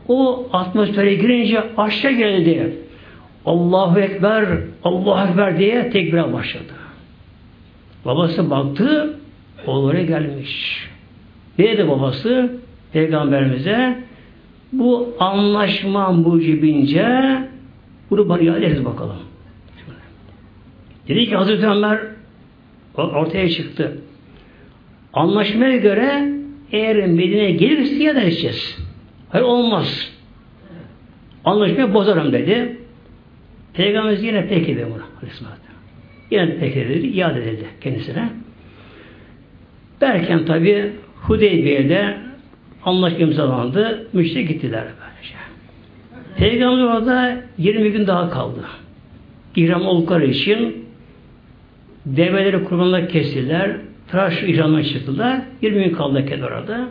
[0.07, 2.73] o atmosfere girince aşağı geldi.
[3.45, 4.45] Allahu Ekber,
[4.83, 6.73] Allahu Ekber diye tekbire başladı.
[8.05, 9.13] Babası baktı,
[9.67, 10.87] oğulları gelmiş.
[11.59, 12.59] Ne dedi babası?
[12.95, 13.97] Peygamberimize
[14.73, 17.37] bu anlaşma mucibince
[18.09, 19.15] bunu bana iade ediniz bakalım.
[21.07, 21.99] Dedi ki Hazreti Ömer
[22.97, 23.97] ortaya çıktı.
[25.13, 26.33] Anlaşmaya göre
[26.71, 28.77] eğer Medine'ye gelirse iade edeceğiz.
[29.29, 30.11] Hayır olmaz.
[31.45, 32.77] Anlaşmayı bozarım dedi.
[33.73, 35.03] Peygamberimiz yine peki dedi buna.
[36.31, 37.07] Yine peki dedi.
[37.07, 38.29] iade edildi kendisine.
[40.01, 42.24] Derken tabi Hudeybiye'de
[42.85, 44.07] anlaşma imzalandı.
[44.13, 45.35] Müşrik gittiler böylece.
[46.37, 48.65] Peygamber orada 20 gün daha kaldı.
[49.55, 50.85] İhram oldukları için
[52.05, 53.77] develeri kurbanlar kestiler.
[54.07, 55.41] tıraş ihramdan çıktılar.
[55.61, 56.87] 20 gün kaldıkken orada.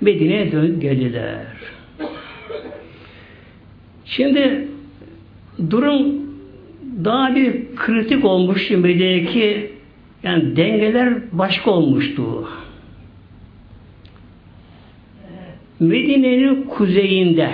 [0.00, 1.46] Medine'ye dön geldiler.
[4.04, 4.68] Şimdi
[5.70, 6.06] durum
[7.04, 9.70] daha bir kritik olmuş Medine'deki
[10.22, 12.48] yani dengeler başka olmuştu.
[15.80, 17.50] Medine'nin kuzeyinde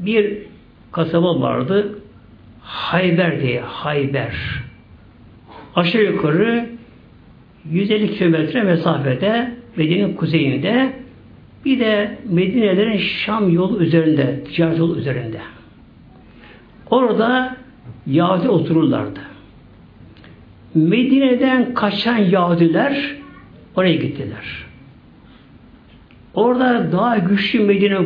[0.00, 0.38] bir
[0.92, 1.98] kasaba vardı.
[2.60, 4.34] Hayber diye, Hayber.
[5.76, 6.66] Aşağı yukarı
[7.70, 10.92] 150 kilometre mesafede Medine'nin kuzeyinde
[11.64, 15.40] bir de Medine'lerin Şam yolu üzerinde, ticaret yolu üzerinde.
[16.90, 17.56] Orada
[18.06, 19.20] Yahudi otururlardı.
[20.74, 23.16] Medine'den kaçan Yahudiler
[23.76, 24.71] oraya gittiler.
[26.34, 27.98] Orada daha güçlü Medine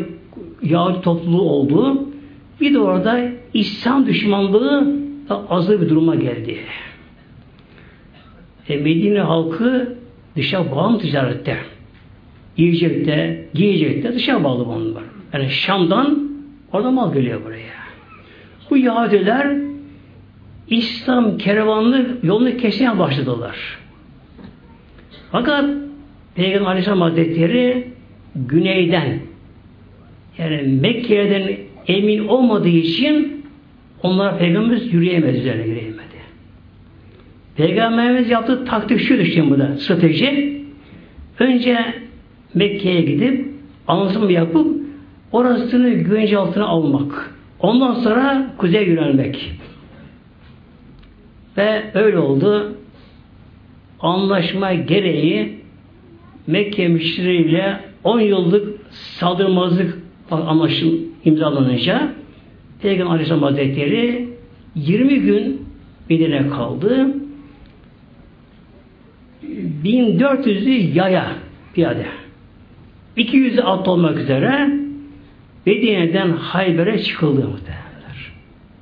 [0.62, 2.08] Yahudi topluluğu oldu.
[2.60, 3.20] Bir de orada
[3.54, 4.96] İslam düşmanlığı
[5.48, 6.58] azı bir duruma geldi.
[8.68, 9.96] E Medine halkı
[10.36, 11.56] dışa bağımlı ticarette.
[12.56, 15.02] Yiyecekte, giyecekte dışa bağlı bunlar.
[15.32, 16.30] Yani Şam'dan
[16.72, 17.76] orada mal geliyor buraya.
[18.70, 19.56] Bu Yahudiler
[20.68, 23.78] İslam kervanını yolunu kesmeye başladılar.
[25.32, 25.64] Fakat
[26.34, 27.95] Peygamber Aleyhisselam Hazretleri
[28.48, 29.18] güneyden
[30.38, 33.44] yani Mekke'den emin olmadığı için
[34.02, 36.16] onlar Peygamberimiz yürüyemez üzerine yürüyemedi.
[37.56, 40.56] Peygamberimiz yaptığı taktik şu şimdi burada strateji.
[41.38, 41.78] Önce
[42.54, 43.48] Mekke'ye gidip
[43.88, 44.76] anlatım yapıp
[45.32, 47.34] orasını güvence altına almak.
[47.60, 49.52] Ondan sonra kuzeye yönelmek.
[51.56, 52.76] Ve öyle oldu.
[54.00, 55.56] Anlaşma gereği
[56.46, 59.98] Mekke müşteriyle 10 yıllık saldırmazlık
[60.30, 62.12] anlaşım imzalanınca
[62.82, 64.28] Peygamber Aleyhisselam Hazretleri
[64.74, 65.66] 20 gün
[66.10, 67.14] Medine kaldı.
[69.84, 71.32] 1400'ü yaya
[71.74, 72.06] piyade.
[73.16, 74.70] 200'ü at olmak üzere
[75.66, 78.32] Medine'den Hayber'e çıkıldı muhtemelenler.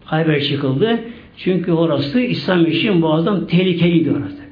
[0.05, 1.01] Hayber'e çıkıldı.
[1.37, 4.45] Çünkü orası İslam için muazzam tehlikeliydi orası.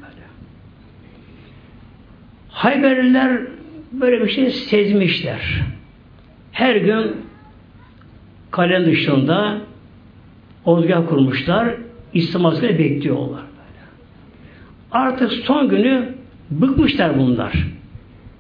[2.49, 3.52] Hayberliler
[3.93, 5.63] böyle bir şey sezmişler.
[6.53, 7.17] Her gün
[8.51, 9.59] kalenin dışında
[10.65, 11.75] ordugah kurmuşlar.
[12.15, 13.43] İslam askeri bekliyorlar.
[14.93, 16.09] Artık son günü
[16.51, 17.53] bıkmışlar bunlar.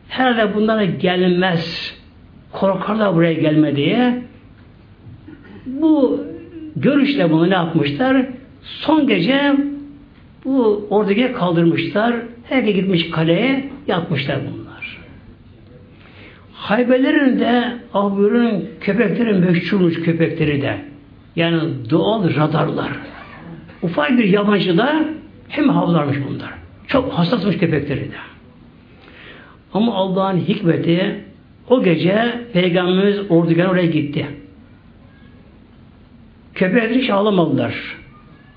[0.08, 1.94] Herhalde bunlara gelmez.
[2.52, 4.22] Korkarlar buraya gelme diye.
[5.66, 6.24] Bu
[6.76, 8.26] görüşle bunu ne yapmışlar?
[8.62, 9.56] Son gece
[10.44, 12.14] bu orduya kaldırmışlar.
[12.44, 14.61] Herkes gitmiş kaleye yatmışlar bunlar.
[16.72, 20.78] Hayberlerin de Ahbür'ün köpekleri meşhurmuş köpekleri de.
[21.36, 22.92] Yani doğal radarlar.
[23.82, 25.04] Ufak bir yabancı da
[25.48, 26.50] hem havlarmış bunlar.
[26.86, 28.16] Çok hassasmış köpekleri de.
[29.74, 31.24] Ama Allah'ın hikmeti
[31.68, 34.26] o gece Peygamberimiz ordugahına oraya gitti.
[36.54, 37.74] Köpekler hiç ağlamadılar.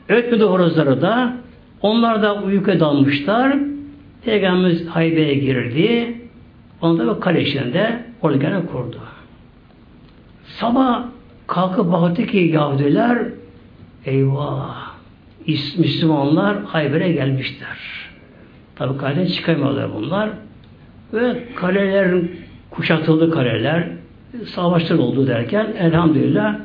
[0.10, 1.34] Ötmedi horozları da.
[1.82, 3.58] Onlar da uykuya dalmışlar.
[4.26, 6.16] Peygamberimiz Haybe'ye girdi.
[6.82, 9.00] Onda da kale içinde ordugahını kurdu.
[10.46, 11.06] Sabah
[11.48, 13.18] kalkıp baktı ki Yahudiler
[14.06, 14.96] eyvah
[15.78, 17.78] Müslümanlar Hayber'e gelmişler.
[18.76, 20.30] Tabi kaleden çıkamıyorlar bunlar.
[21.14, 22.22] Ve kaleler
[22.70, 23.88] kuşatıldı kaleler.
[24.46, 26.56] Savaşlar oldu derken elhamdülillah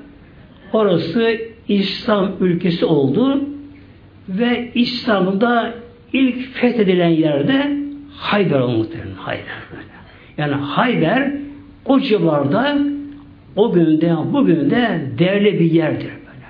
[0.73, 3.41] orası İslam ülkesi oldu
[4.29, 5.75] ve İslam'da
[6.13, 7.81] ilk fethedilen yerde
[8.17, 9.15] Hayber muhtemelen.
[9.15, 9.45] Hayber.
[10.41, 11.33] Yani Hayber
[11.85, 12.79] o civarda
[13.57, 16.11] o günde bugün de değerli bir yerdir.
[16.11, 16.47] Böyle.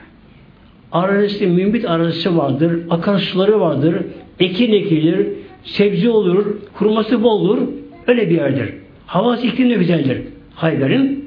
[0.92, 3.96] Arazisi, mümbit arazisi vardır, akarsuları vardır,
[4.40, 5.26] ekin ekilir,
[5.64, 6.46] sebze olur,
[6.78, 7.58] kuruması bol olur.
[8.06, 8.74] Öyle bir yerdir.
[9.06, 10.22] Havası iklim güzeldir.
[10.54, 11.24] Hayber'in.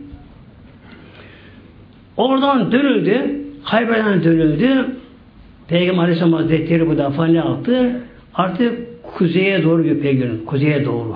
[2.17, 3.41] Oradan dönüldü.
[3.63, 4.85] Hayber'den dönüldü.
[5.67, 8.01] Peygamber Aleyhisselam Hazretleri bu defa ne yaptı?
[8.33, 10.45] Artık kuzeye doğru bir peygamber.
[10.45, 11.15] Kuzeye doğru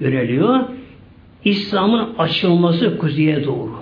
[0.00, 0.60] yöneliyor.
[1.44, 3.78] İslam'ın açılması kuzeye doğru.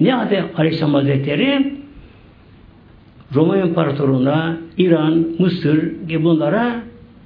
[0.00, 1.78] Ne adı Aleyhisselam Hazretleri?
[3.34, 6.82] Roma İmparatorluğu'na, İran, Mısır gibi bunlara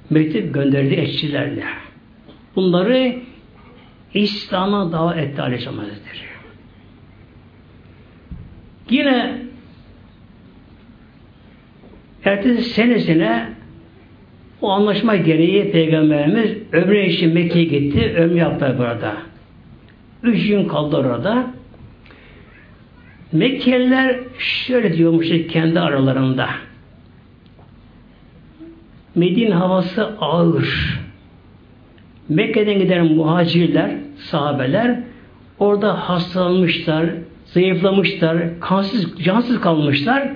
[0.09, 1.63] mektup gönderdi eşçilerle.
[2.55, 3.15] Bunları
[4.13, 6.23] İslam'a davet etti Aleyhisselam Hazretleri.
[8.89, 9.37] Yine
[12.23, 13.49] ertesi senesine
[14.61, 18.13] o anlaşma gereği Peygamberimiz ömre için Mekke'ye gitti.
[18.17, 19.32] Ömre yaptı burada.
[20.23, 21.47] Üç gün kaldı orada.
[23.31, 26.49] Mekkeliler şöyle diyormuş kendi aralarında.
[29.15, 30.99] Medine havası ağır.
[32.29, 34.99] Mekke'den giden muhacirler, sahabeler
[35.59, 37.05] orada hastalanmışlar,
[37.45, 40.31] zayıflamışlar, kansız, cansız kalmışlar.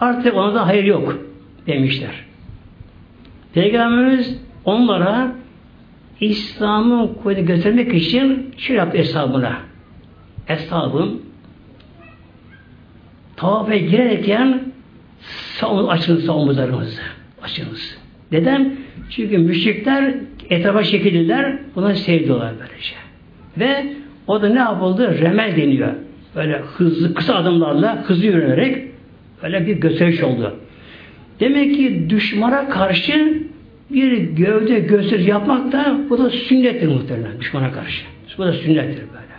[0.00, 1.18] Artık ona da hayır yok
[1.66, 2.24] demişler.
[3.54, 5.32] Peygamberimiz onlara
[6.20, 9.58] İslam'ı kuvveti göstermek için şu yaptı hesabına.
[10.46, 11.22] Hesabım
[13.36, 14.60] tavafa girerken
[15.88, 17.00] açınız omuzlarınızı.
[17.42, 17.98] Açınız.
[18.32, 18.76] Neden?
[19.10, 20.14] Çünkü müşrikler
[20.50, 21.58] etrafa çekildiler.
[21.74, 22.94] Buna sevdiler böylece.
[23.58, 23.92] Ve
[24.26, 25.18] o da ne yapıldı?
[25.20, 25.92] Remel deniyor.
[26.36, 28.88] Böyle hızlı, kısa adımlarla hızlı yürünerek
[29.42, 30.56] böyle bir gösteriş oldu.
[31.40, 33.42] Demek ki düşmana karşı
[33.90, 38.04] bir gövde gösteriş yapmak da bu da sünnettir muhtemelen düşmana karşı.
[38.38, 39.30] Bu da sünnettir böyle.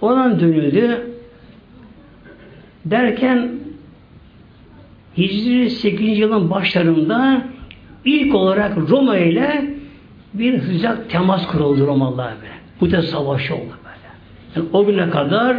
[0.00, 1.10] Oradan dönüldü.
[2.84, 3.50] Derken
[5.16, 6.18] Hicri 8.
[6.18, 7.42] yılın başlarında
[8.04, 9.64] ilk olarak Roma ile
[10.34, 12.52] bir sıcak temas kuruldu Romalılar böyle.
[12.80, 14.08] Bu da savaş oldu böyle.
[14.56, 15.56] Yani o güne kadar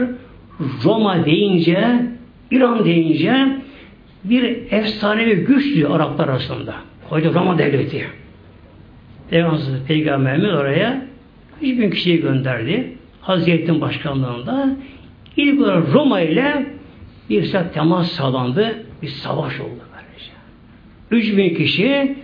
[0.84, 2.06] Roma deyince,
[2.52, 3.60] İran deyince
[4.24, 6.76] bir efsanevi güçlü Araplar arasında.
[7.10, 8.08] Koydu Roma devleti.
[9.30, 11.06] Peygamber, Peygamberimiz oraya
[11.62, 12.94] 3000 kişiyi gönderdi.
[13.22, 14.70] Hazretin başkanlığında
[15.38, 16.66] ilk olarak Roma ile
[17.30, 18.86] bir saat temas sağlandı.
[19.02, 20.32] Bir savaş oldu böylece.
[21.32, 22.16] 3000 kişi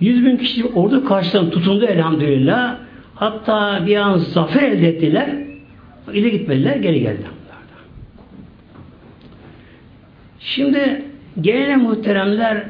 [0.00, 2.76] 100 bin kişi ordu karşısında tutundu elhamdülillah.
[3.14, 5.30] Hatta bir an zafer elde ettiler.
[6.12, 7.30] İle gitmediler, geri geldiler.
[10.46, 11.02] Şimdi
[11.40, 12.64] gelen muhteremler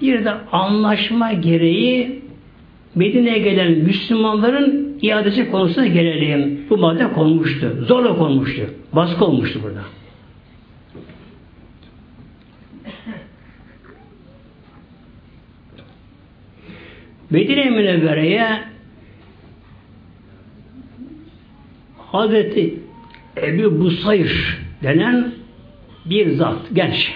[0.00, 2.22] bir de anlaşma gereği
[2.94, 6.66] Medine'ye gelen Müslümanların iadesi konusuna gelelim.
[6.70, 7.84] Bu madde konmuştu.
[7.88, 8.62] Zorla konmuştu.
[8.92, 9.82] Baskı olmuştu burada.
[17.30, 18.60] Medine Münevvere'ye
[21.98, 22.74] Hazreti
[23.36, 25.33] Ebu Busayr denen
[26.04, 27.12] bir zat, genç.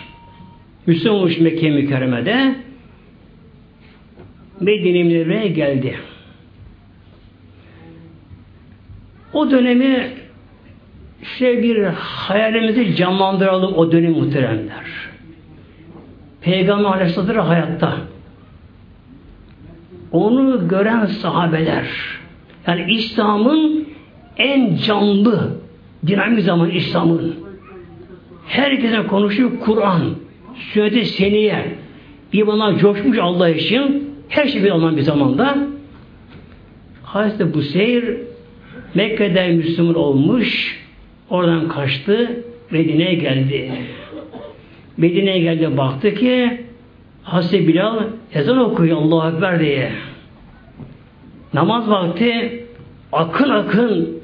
[0.87, 2.55] Müslüman olmuş Mekke mükerremede
[4.61, 5.99] Medine geldi.
[9.33, 10.11] O dönemi
[11.39, 14.85] şöyle bir hayalimizi canlandıralım o dönem muhteremler.
[16.41, 17.97] Peygamber Aleyhisselatü hayatta.
[20.13, 21.87] Onu gören sahabeler
[22.67, 23.89] yani İslam'ın
[24.37, 25.61] en canlı
[26.07, 27.48] dinamik zaman İslam'ın
[28.49, 30.03] herkese konuşuyor Kur'an
[30.73, 31.65] sünnet-i seniye
[32.33, 35.59] imanlar coşmuş Allah için her şey bir alınan bir zamanda
[37.03, 38.17] Hazreti Buseyr
[38.95, 40.79] Mekke'de Müslüman olmuş
[41.31, 43.73] oradan kaçtı Medine'ye geldi.
[44.97, 46.61] Medine'ye geldi baktı ki
[47.23, 47.99] Hazreti Bilal
[48.35, 49.93] ezan okuyor Allahu Ekber diye.
[51.55, 52.65] Namaz vakti
[53.13, 54.21] akın akın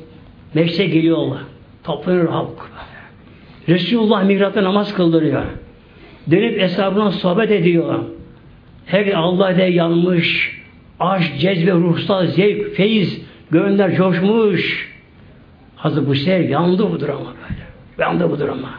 [0.54, 1.40] meşte geliyorlar.
[1.84, 2.70] Toplanır halk.
[3.68, 5.44] Resulullah migratta namaz kıldırıyor.
[6.30, 7.98] Dönüp hesabına sohbet ediyor.
[8.86, 10.60] Her Allah de yanmış.
[11.00, 14.94] Aşk, cezbe, ruhsal zevk, feyiz, gönüller coşmuş.
[15.76, 17.62] Hazır bu şey yandı budur ama böyle.
[17.98, 18.70] Yandı budur ama.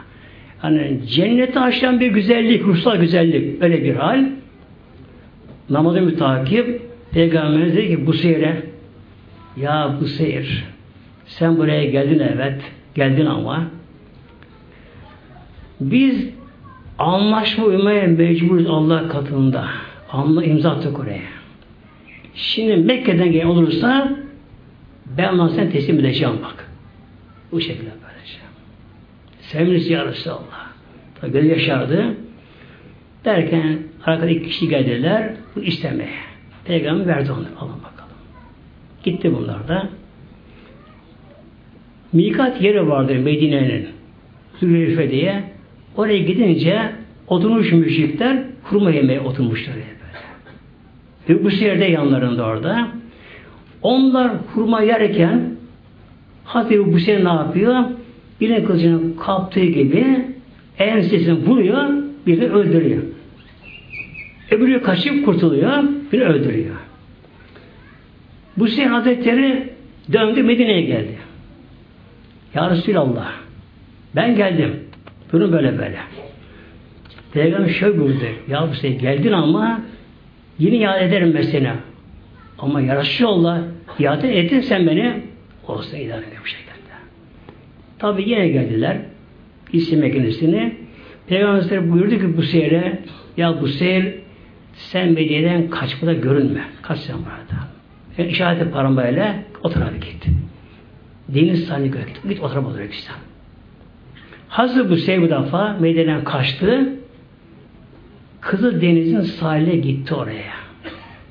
[0.58, 3.62] Hani cenneti aşan bir güzellik, ruhsal güzellik.
[3.62, 4.26] Öyle bir hal.
[5.70, 8.62] Namazı mütakip Peygamberimiz dedi ki bu seyre
[9.56, 10.64] ya bu seyir
[11.26, 12.60] sen buraya geldin evet
[12.94, 13.64] geldin ama
[15.80, 16.28] biz
[16.98, 19.68] anlaşma uymaya mecburuz Allah katında.
[20.12, 21.20] Anla imza attık oraya.
[22.34, 24.12] Şimdi Mekke'den gelen olursa
[25.18, 26.70] ben ona sen teslim edeceğim bak.
[27.52, 28.50] Bu şekilde vereceğim.
[29.40, 30.66] Sevgilisi ya Resulallah.
[31.20, 32.14] Tabi yaşardı.
[33.24, 36.18] Derken arkada iki kişi geldiler bu istemeye.
[36.64, 37.46] Peygamber verdi onu.
[37.60, 38.16] Alın bakalım.
[39.04, 39.88] Gitti bunlar da.
[42.12, 43.88] Mikat yeri vardır Medine'nin.
[44.60, 45.55] Zülhüfe diye.
[45.96, 46.92] Oraya gidince
[47.28, 49.74] oturmuş müşrikler hurma yemeye oturmuşlar.
[51.28, 51.44] Böyle.
[51.44, 52.88] Bu yerde yanlarında orada.
[53.82, 55.56] Onlar hurma yerken
[56.44, 57.84] Hazreti bu ne yapıyor?
[58.40, 60.24] Birine kılıcını kaptığı gibi
[60.78, 61.88] ensesini vuruyor,
[62.26, 63.02] bir de öldürüyor.
[64.50, 66.76] Öbürü kaçıp kurtuluyor, bir öldürüyor.
[68.56, 69.68] Bu Hüseyin Hazretleri
[70.12, 71.18] döndü Medine'ye geldi.
[72.54, 73.32] Ya Resulallah
[74.16, 74.85] ben geldim.
[75.32, 75.98] Durum böyle böyle.
[77.32, 78.24] Peygamber şöyle buyurdu.
[78.48, 79.80] Ya Hüseyin geldin ama
[80.58, 81.70] yine iade ederim seni.
[82.58, 83.62] Ama ya Resulallah
[83.98, 85.22] iade ettin sen beni
[85.68, 86.66] olsa idare eder bu şekilde.
[87.98, 88.98] Tabi yine geldiler.
[89.72, 90.76] İsim kendisini.
[91.26, 92.98] Peygamber buyurdu ki bu seyre
[93.36, 94.14] ya bu seyir
[94.74, 96.64] sen Medine'den kaçmada görünme.
[96.82, 97.66] Kaç sen burada.
[98.18, 100.26] Yani işareti parmağıyla otur hadi git.
[101.28, 102.28] Deniz sahne göre git.
[102.28, 103.12] Git otur işte.
[104.48, 106.88] Hazır bu seyir bu defa Medine'den kaçtı.
[108.40, 110.52] Kızı denizin sahiline gitti oraya.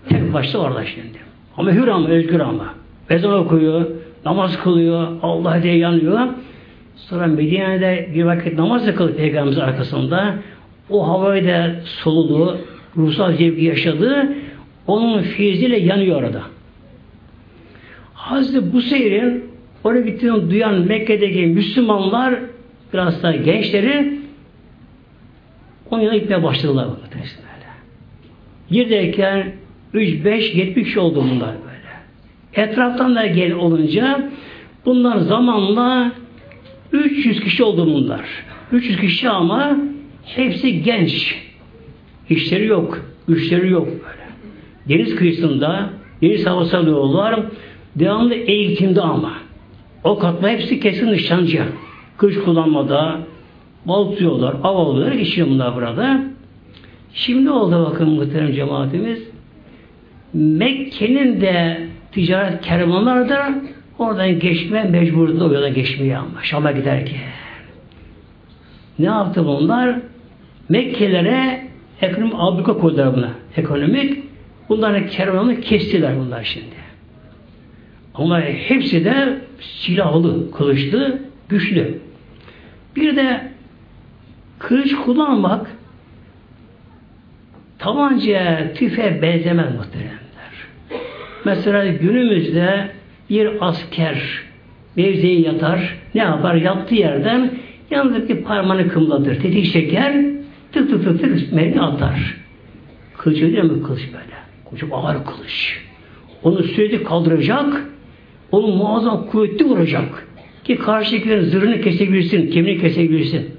[0.10, 1.18] Tek başta orada şimdi.
[1.58, 2.74] Ama hür ama özgür ama.
[3.10, 3.86] Ezan okuyor,
[4.26, 6.20] namaz kılıyor, Allah diye yanıyor.
[6.96, 10.36] Sonra Medine'de bir vakit namaz da kıldı Peygamberimizin arkasında.
[10.90, 12.58] O havayı da soludu,
[12.98, 14.34] ruhsal zevki yaşadı.
[14.88, 16.42] Onun fiziyle yanıyor orada.
[18.14, 19.44] Hazreti bu seyrin
[19.84, 22.40] oraya gittiğini duyan Mekke'deki Müslümanlar
[22.94, 24.20] biraz da gençleri
[25.92, 26.88] yanına gitmeye başladılar.
[28.70, 29.54] Giderken
[29.94, 32.68] 3, 5, 70 kişi oldu bunlar böyle.
[32.68, 34.30] Etraftan da gel olunca
[34.86, 36.12] bunlar zamanla
[36.92, 38.26] 300 kişi oldu bunlar.
[38.72, 39.78] 300 kişi ama
[40.26, 41.36] hepsi genç.
[42.30, 44.26] İşleri yok, güçleri yok böyle.
[44.90, 45.90] Deniz kıyısında
[46.22, 47.40] deniz havası alıyorlar.
[47.96, 49.34] Devamlı eğitimde ama.
[50.04, 51.64] O katma hepsi kesin nişancı.
[52.18, 53.20] Kış kullanmada
[53.86, 56.22] bal tutuyorlar, av alıyorlar, geçiyor bunlar burada.
[57.14, 59.20] Şimdi oldu bakın muhterem cemaatimiz.
[60.34, 63.56] Mekke'nin de ticaret kervanları da
[64.00, 67.18] oradan geçme mecburiyeti o yola geçmeye ama Şam'a giderken.
[69.00, 70.00] Ne yaptı bunlar?
[70.70, 71.68] Mekkelere
[72.02, 73.32] ekonomik ablika koydular buna.
[73.58, 74.24] Ekonomik.
[74.70, 76.76] Bunların kervanını kestiler bunlar şimdi.
[78.16, 82.05] Ama hepsi de silahlı, kılıçlı, güçlü.
[82.96, 83.52] Bir de
[84.60, 85.72] kılıç kullanmak
[87.80, 90.20] tabanca tüfe benzemez muhteremler.
[91.46, 92.92] Mesela günümüzde
[93.30, 94.18] bir asker
[94.96, 96.56] mevziye yatar, ne yapar?
[96.56, 97.52] Yattığı yerden
[97.92, 99.42] yanındaki parmağını kımladır.
[99.42, 100.16] Tetik çeker,
[100.72, 102.36] tık tık tık tık mermi atar.
[103.18, 104.80] Kılıç öyle mi kılıç böyle?
[104.80, 105.80] Çok ağır kılıç.
[106.44, 107.86] Onu sürekli kaldıracak,
[108.52, 110.28] onu muazzam kuvvetli vuracak.
[110.66, 113.50] Ki karşıdakilerin zırhını kesebilirsin, kemiğini kesebilirsin.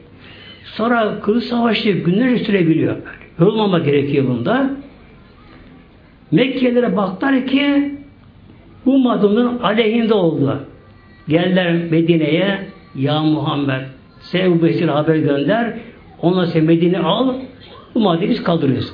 [0.65, 2.97] Sonra kılıç savaşı günlerce sürebiliyor.
[3.41, 4.71] Yorulmama gerekiyor bunda.
[6.31, 7.95] Mekkelilere baktılar ki
[8.87, 10.61] bu madunun aleyhinde oldu.
[11.29, 12.61] Geldiler Medine'ye
[12.95, 13.83] ya Muhammed
[14.21, 15.75] sen bu Besir haber gönder
[16.23, 17.35] ona sen Medine al
[17.95, 18.93] bu maddeyi biz kaldırıyoruz.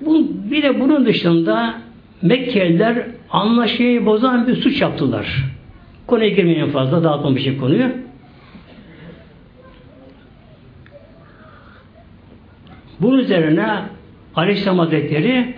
[0.00, 1.74] Bu, bir de bunun dışında
[2.22, 5.44] Mekkeliler anlaşmayı bozan bir suç yaptılar.
[6.06, 7.90] Konuya girmeyin fazla dağıtmamışım konuyu.
[13.00, 13.82] Bunun üzerine
[14.36, 15.54] Aleyhisselam Hazretleri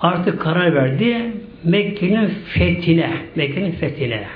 [0.00, 1.32] artık karar verdi
[1.64, 3.12] Mekke'nin fethine.
[3.36, 4.26] Mekke'nin fethine.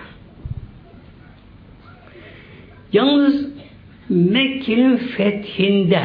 [2.92, 3.48] Yalnız
[4.08, 6.02] Mekke'nin fethinde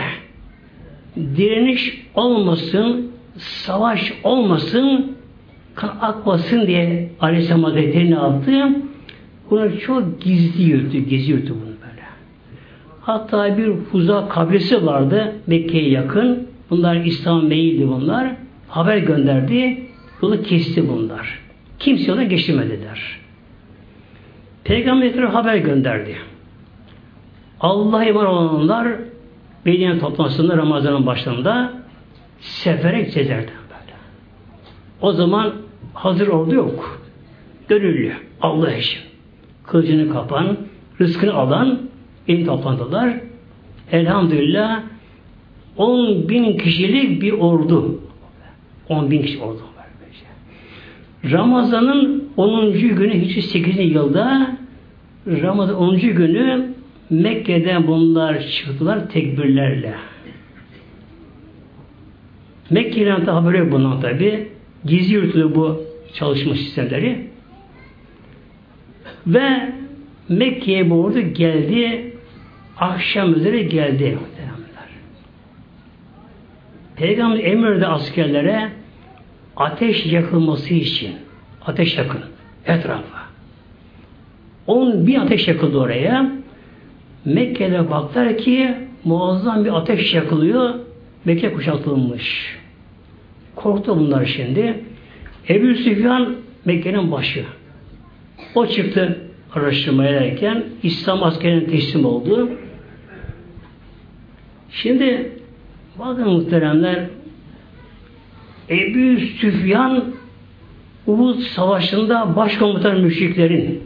[1.16, 5.13] direniş olmasın, savaş olmasın,
[5.76, 8.70] kan akmasın diye Aleyhisselam Hazretleri ne yaptı?
[9.50, 12.04] Bunu çok gizli yürüdü, gizli yürüdü bunu böyle.
[13.02, 16.48] Hatta bir Huza kabilesi vardı Mekke'ye yakın.
[16.70, 18.36] Bunlar İslam meyildi bunlar.
[18.68, 19.84] Haber gönderdi.
[20.22, 21.40] Yolu kesti bunlar.
[21.80, 23.20] Kimse yola geçirmediler.
[24.64, 26.16] Peygamber haber gönderdi.
[27.60, 28.88] Allah'a iman olanlar
[29.66, 31.74] Medine toplantısında Ramazan'ın başlarında
[32.40, 33.52] sefere gideceklerdi.
[35.04, 35.54] O zaman
[35.94, 37.02] hazır ordu yok.
[37.68, 38.14] Gönüllü.
[38.42, 39.00] Allah için.
[39.64, 40.58] Kılıcını kapan,
[41.02, 41.80] rızkını alan
[42.28, 43.14] elini toplandılar.
[43.92, 44.84] Elhamdülillah
[45.78, 48.02] 10 bin kişilik bir ordu.
[48.90, 49.62] 10 bin kişi ordu.
[51.32, 52.72] Ramazan'ın 10.
[52.74, 53.94] günü hiç 8.
[53.94, 54.58] yılda
[55.28, 55.98] Ramazan 10.
[55.98, 56.74] günü
[57.10, 59.94] Mekke'den bunlar çıktılar tekbirlerle.
[62.70, 64.48] Mekke'den de haberi bundan tabi.
[64.86, 65.83] Gizli yürütülü bu
[66.14, 67.28] çalışma sistemleri.
[69.28, 69.74] Ve
[70.30, 72.14] Mekke'ye bu ordu geldi.
[72.78, 74.18] Akşam üzere geldi.
[76.96, 78.70] Peygamber emrede askerlere
[79.56, 81.16] ateş yakılması için
[81.66, 82.22] ateş yakın
[82.66, 83.24] etrafa.
[84.68, 86.32] On bir ateş yakıldı oraya.
[87.26, 90.74] Mekke'de baktılar ki muazzam bir ateş yakılıyor.
[91.26, 92.58] Mekke kuşatılmış.
[93.56, 94.84] Korktu bunlar şimdi.
[95.50, 96.36] Ebu Süfyan
[96.66, 97.44] Mekke'nin başı.
[98.56, 99.18] O çıktı
[99.56, 102.50] araştırmaya derken İslam askerine teslim oldu.
[104.70, 105.32] Şimdi
[106.00, 107.06] bakın muhteremler
[108.70, 110.04] Ebu Süfyan
[111.08, 113.84] Uhud Savaşı'nda başkomutan müşriklerin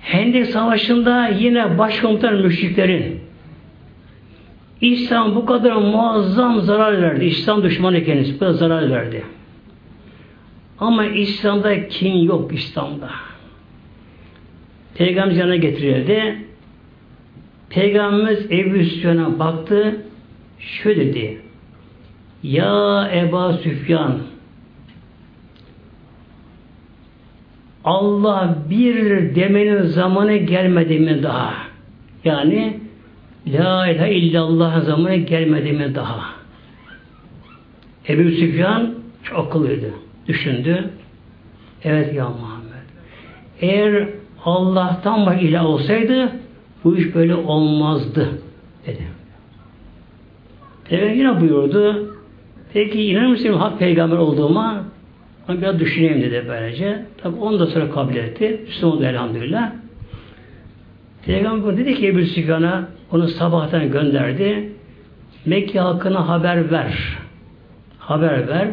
[0.00, 3.20] Hendek Savaşı'nda yine başkomutan müşriklerin
[4.80, 7.24] İslam bu kadar muazzam zarar verdi.
[7.24, 9.24] İslam düşmanı kendisi bu kadar zarar verdi.
[10.82, 13.10] Ama İslam'da kin yok İslam'da.
[14.94, 16.36] Peygamber yanına getirildi.
[17.70, 20.02] Peygamberimiz Ebu Süfyan'a baktı.
[20.58, 21.40] Şöyle dedi.
[22.42, 24.18] Ya Eba Süfyan
[27.84, 31.54] Allah bir demenin zamanı gelmedi mi daha?
[32.24, 32.80] Yani
[33.46, 36.24] La ilahe illallah zamanı gelmedi mi daha?
[38.08, 39.92] Ebu Süfyan çok akıllıydı.
[40.28, 40.90] Düşündü.
[41.84, 42.62] Evet ya Muhammed.
[43.60, 44.08] Eğer
[44.44, 46.32] Allah'tan bak ilah olsaydı
[46.84, 48.28] bu iş böyle olmazdı
[48.86, 49.02] dedi.
[50.84, 52.14] Peygamber yine buyurdu.
[52.72, 54.84] Peki inanır mısın hak peygamber olduğuma?
[55.48, 57.02] Ama biraz düşüneyim dedi böylece.
[57.22, 58.60] Tabi onu da sonra kabul etti.
[58.66, 59.72] Müslüman oldu elhamdülillah.
[61.26, 64.72] Peygamber dedi ki Ebu Süfyan'a onu sabahtan gönderdi.
[65.46, 67.18] Mekke halkına haber ver.
[67.98, 68.68] Haber ver.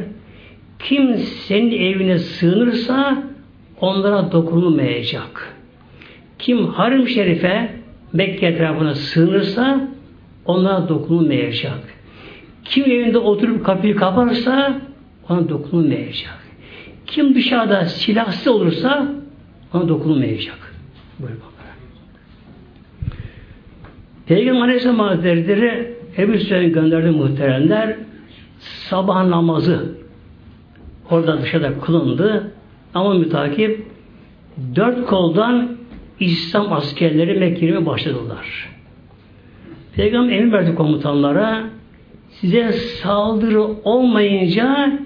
[0.80, 3.24] Kim senin evine sığınırsa
[3.82, 5.56] onlara dokunulmayacak.
[6.40, 7.80] Kim harim şerife
[8.14, 9.88] Mekke etrafına sığınırsa
[10.46, 11.80] onlara dokunulmayacak.
[12.66, 14.82] Kim evinde oturup kapıyı kaparsa
[15.30, 16.40] ona dokunulmayacak.
[17.06, 19.08] Kim dışarıda silahsız olursa
[19.74, 20.76] ona dokunulmayacak.
[21.20, 21.34] Böyle
[24.28, 27.96] Peygamber Aleyhisselam Hazretleri Ebu Süfyan gönderdi muhteremler
[28.60, 29.99] sabah namazı
[31.12, 32.52] orada dışarıda kılındı
[32.94, 33.86] ama mütakip
[34.76, 35.78] dört koldan
[36.20, 38.70] İslam askerleri Mekke'ye başladılar.
[39.96, 41.64] Peygamber emir verdi komutanlara
[42.32, 45.00] size saldırı olmayınca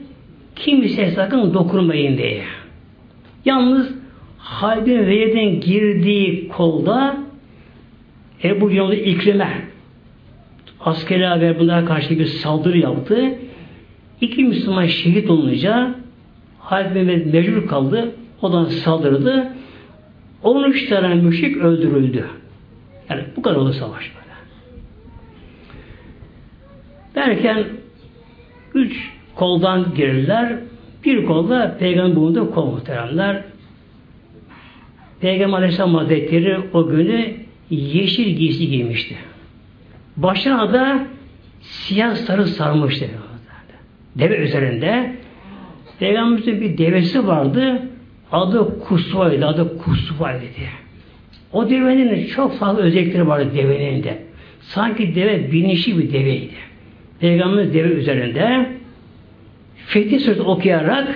[0.55, 2.43] kimse sakın dokunmayın diye.
[3.45, 3.91] Yalnız
[4.37, 7.17] Halid Velid'in girdiği kolda
[8.43, 9.61] Ebu Yolda İkrime
[10.79, 13.35] askerler ve bunlara karşı bir saldırı yaptı.
[14.24, 15.95] İki Müslüman şehit olunca
[16.59, 18.15] Halid Mehmet mecbur kaldı.
[18.41, 19.47] Odan saldırdı.
[20.43, 22.26] 13 tane müşrik öldürüldü.
[23.09, 24.34] Yani bu kadar oldu savaş böyle.
[27.15, 27.63] Derken
[28.74, 30.59] üç koldan girirler.
[31.05, 33.43] Bir kolda Peygamber bulunduğu kol muhteremler.
[35.21, 37.34] Peygamber Aleyhisselam Hazretleri o günü
[37.69, 39.15] yeşil giysi giymişti.
[40.17, 41.07] Başına da
[41.61, 43.09] siyah sarı sarmıştı.
[44.20, 45.16] Deve üzerinde.
[45.99, 47.82] Peygamberimizin bir devesi vardı.
[48.32, 49.45] Adı Kusva'ydı.
[49.45, 50.45] Adı Kusva'ydı.
[51.51, 54.18] O devenin çok fazla özellikleri vardı devenin de.
[54.61, 56.53] Sanki deve binişi bir deveydi.
[57.20, 58.70] Peygamberimiz deve üzerinde
[59.76, 61.07] Fethi Suresi okuyarak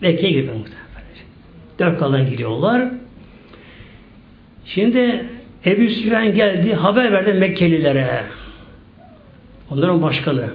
[0.00, 0.84] Mekke'ye gidiyor muhtemelen.
[1.78, 2.82] Dört kalan gidiyorlar.
[4.64, 5.24] Şimdi
[5.66, 8.24] Ebu Süfyan geldi, haber verdi Mekkelilere.
[9.70, 10.50] Onların başkanı.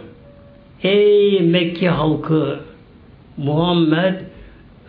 [0.84, 2.60] Ey Mekke halkı
[3.38, 4.14] Muhammed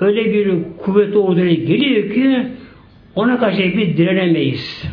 [0.01, 2.47] öyle bir kuvvetli orduyla geliyor ki
[3.14, 4.84] ona karşı bir direnemeyiz.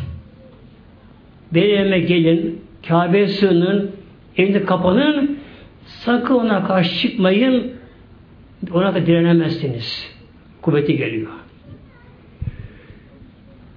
[1.54, 3.90] Benim gelin, Kabe'ye sığının,
[4.36, 5.38] evinde kapanın,
[5.86, 7.72] sakın ona karşı çıkmayın,
[8.72, 10.16] ona da direnemezsiniz.
[10.62, 11.30] Kuvveti geliyor.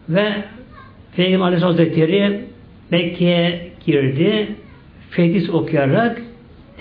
[0.10, 0.34] Ve
[1.16, 2.42] Peygamber Aleyhisselam Hazretleri
[2.92, 4.48] Mekke'ye girdi.
[5.10, 6.22] Fedis okuyarak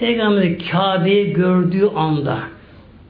[0.00, 2.38] Peygamber Kabe'yi gördüğü anda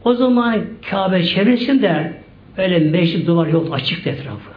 [0.04, 0.60] o zaman
[0.90, 2.12] Kabe çevresinde
[2.56, 4.50] öyle meşri duvar yok açık etrafı.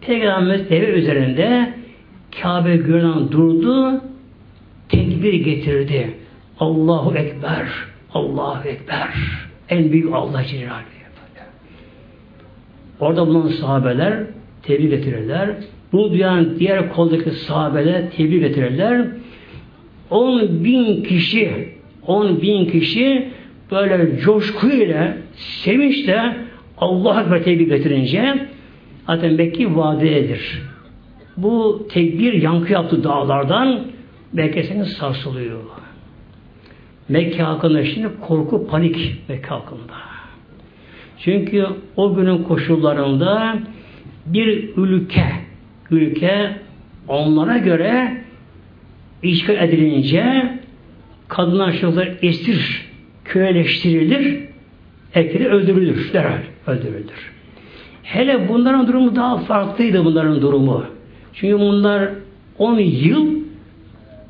[0.00, 1.74] Peygamberimiz deve üzerinde
[2.42, 4.00] Kabe görünen durdu
[4.88, 6.14] tekbir getirdi.
[6.60, 7.66] Allahu Ekber
[8.14, 9.08] Allahu Ekber
[9.68, 11.00] en büyük Allah Celaluhu
[13.00, 14.18] Orada bulunan sahabeler
[14.62, 15.50] tebrik getirirler.
[15.92, 19.06] Bu duyan diğer koldaki sahabeler tebrik getirirler.
[20.10, 21.68] 10 bin kişi
[22.06, 23.28] 10 bin kişi
[23.70, 26.36] böyle coşkuyla sevinçle
[26.78, 28.46] Allah Ekber tebrik getirince
[29.06, 30.62] zaten Mekke vadiyedir.
[31.36, 33.80] Bu tekbir yankı yaptı dağlardan
[34.32, 35.60] Mekke seni sarsılıyor.
[37.08, 39.94] Mekke hakkında şimdi korku, panik Mekke hakkında.
[41.18, 43.58] Çünkü o günün koşullarında
[44.26, 45.26] bir ülke
[45.90, 46.50] ülke
[47.08, 48.20] onlara göre
[49.22, 50.52] işgal edilince
[51.28, 52.86] kadınlar çocuklar esir
[53.24, 54.40] köleleştirilir
[55.14, 57.32] erkekler öldürülür derhal öldürülür.
[58.02, 60.84] Hele bunların durumu daha farklıydı bunların durumu.
[61.34, 62.08] Çünkü bunlar
[62.58, 63.40] 10 yıl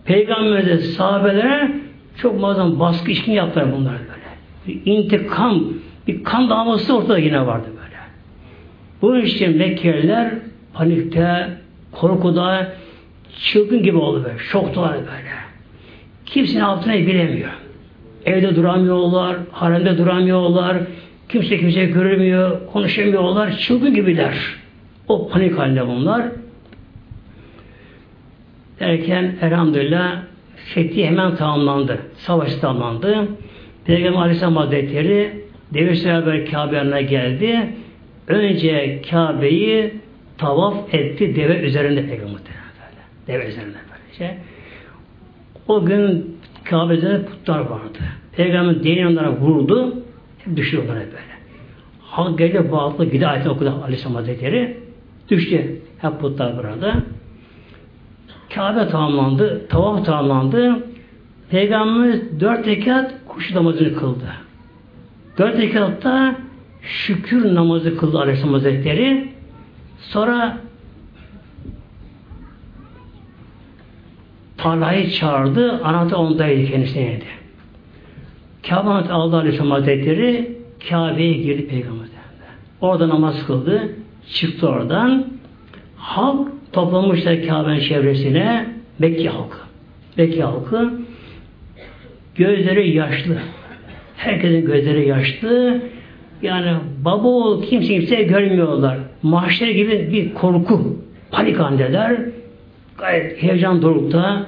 [0.05, 1.72] peygamberde sahabelere
[2.16, 4.30] çok bazen baskı işkin yaptılar bunlar böyle.
[4.66, 5.64] Bir intikam,
[6.07, 7.97] bir kan davası ortada yine vardı böyle.
[9.03, 10.34] Bu için Mekkeliler
[10.74, 11.49] panikte,
[11.93, 12.72] korkuda,
[13.39, 14.39] çılgın gibi oldu böyle.
[14.39, 15.31] Şoktular böyle.
[16.26, 17.51] Kimsenin altına bilemiyor.
[18.26, 20.76] Evde duramıyorlar, haremde duramıyorlar,
[21.28, 24.35] kimse kimse göremiyor, konuşamıyorlar, çılgın gibiler.
[25.09, 26.22] O panik halinde bunlar.
[28.81, 30.22] Derken elhamdülillah
[30.57, 31.99] fethi hemen tamamlandı.
[32.14, 33.28] Savaş tamamlandı.
[33.85, 35.33] Peygamber Aleyhisselam Hazretleri
[35.74, 37.66] devir beraber Kabe yanına geldi.
[38.28, 39.95] Önce Kabe'yi
[40.39, 42.41] tavaf etti deve üzerinde Peygamber
[43.31, 44.39] Deve üzerinde böylece.
[45.68, 47.99] O gün Kabe üzerinde putlar vardı.
[48.33, 49.97] Peygamber dini onlara vurdu.
[50.39, 51.31] Hep düştü onlara böyle.
[52.03, 54.76] Halk geldi bağlı gidi ayet okudu Aleyhisselam Hazretleri.
[55.28, 55.81] Düştü.
[55.99, 56.95] Hep putlar burada.
[58.55, 59.68] Kabe tamamlandı.
[59.68, 60.87] Tavaf tamamlandı.
[61.51, 64.26] Peygamberimiz dört rekat kuş namazını kıldı.
[65.39, 66.37] Dört rekatta
[66.83, 69.28] şükür namazı kıldı Aleyhisselam Hazretleri.
[69.99, 70.57] Sonra
[74.62, 75.80] Talha'yı çağırdı.
[75.84, 77.18] Anahtar ondaydı kendisine.
[78.68, 80.56] Kabe aldı Aleyhisselam Hazretleri
[80.88, 82.06] Kabe'ye girdi Peygamber.
[82.80, 83.88] Orada namaz kıldı.
[84.32, 85.24] Çıktı oradan.
[85.96, 88.66] Halk toplamışlar Kabe'nin çevresine
[88.98, 89.58] Mekke halkı.
[90.16, 90.90] Mekke halkı
[92.34, 93.38] gözleri yaşlı.
[94.16, 95.80] Herkesin gözleri yaşlı.
[96.42, 96.72] Yani
[97.04, 98.98] baba oğul kimse kimse görmüyorlar.
[99.22, 100.96] Mahşer gibi bir korku,
[101.30, 102.20] panik halindeler.
[103.01, 104.46] Gayet heyecan dorukta.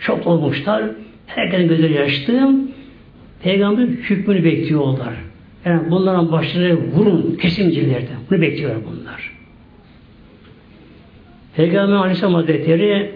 [0.00, 0.84] Çok olmuşlar.
[1.26, 2.54] Herkesin gözleri yaşlı.
[3.42, 5.14] Peygamber hükmünü bekliyorlar.
[5.64, 8.16] Yani bunların başlarına vurun kesimcilerden.
[8.30, 9.32] Bunu bekliyorlar bunlar.
[11.56, 13.10] Peygamber Aleyhisselam Hazretleri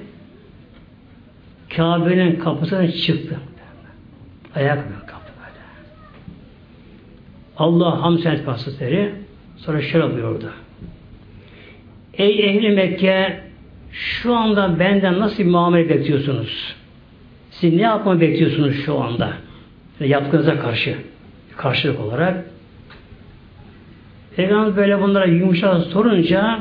[1.77, 3.39] Kabe'nin kapısına çıktı.
[4.55, 5.65] Ayak kapı böyle.
[7.57, 9.13] Allah hamsen Hazretleri
[9.57, 10.53] sonra şöyle buyurdu.
[12.15, 13.50] Ey ehli Mekke
[13.93, 16.77] şu anda benden nasıl bir muamele bekliyorsunuz?
[17.51, 19.33] Siz ne yapma bekliyorsunuz şu anda?
[20.01, 20.95] Yaptığınıza karşı
[21.57, 22.45] karşılık olarak
[24.37, 26.61] Peygamber böyle bunlara yumuşak sorunca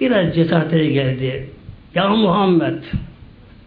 [0.00, 1.50] biraz cesaretleri geldi.
[1.94, 2.82] Ya Muhammed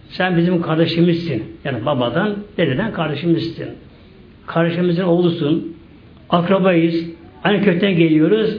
[0.10, 1.44] sen bizim kardeşimizsin.
[1.64, 3.70] Yani babadan, dededen kardeşimizsin.
[4.48, 5.76] Kardeşimizin oğlusun.
[6.30, 7.06] Akrabayız.
[7.44, 8.58] Aynı kökten geliyoruz.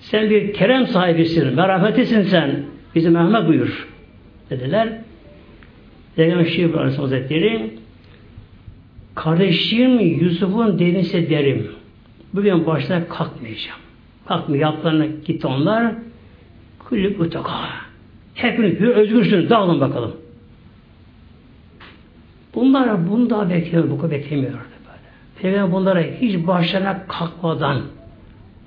[0.00, 1.54] Sen bir kerem sahibisin.
[1.54, 2.65] Merhametisin sen.
[2.96, 3.88] Bizi merhamet buyur.
[4.50, 4.98] Dediler.
[6.16, 7.74] Peygamber Şiir Aleyhisselam Hazretleri
[9.14, 11.70] kardeşim Yusuf'un denizse derim.
[12.34, 13.80] Bugün başına kalkmayacağım.
[14.26, 14.62] Kalkmıyor.
[14.62, 15.94] Yaplarına gitti onlar.
[16.78, 17.52] Kulüp utaka.
[18.34, 19.50] Hepiniz bir özgürsünüz.
[19.50, 20.16] Dağılın bakalım.
[22.54, 25.42] Bunlar bunu daha bekliyor, bu kadar beklemiyordu böyle.
[25.42, 27.82] Peygamber bunlara hiç başlarına kalkmadan,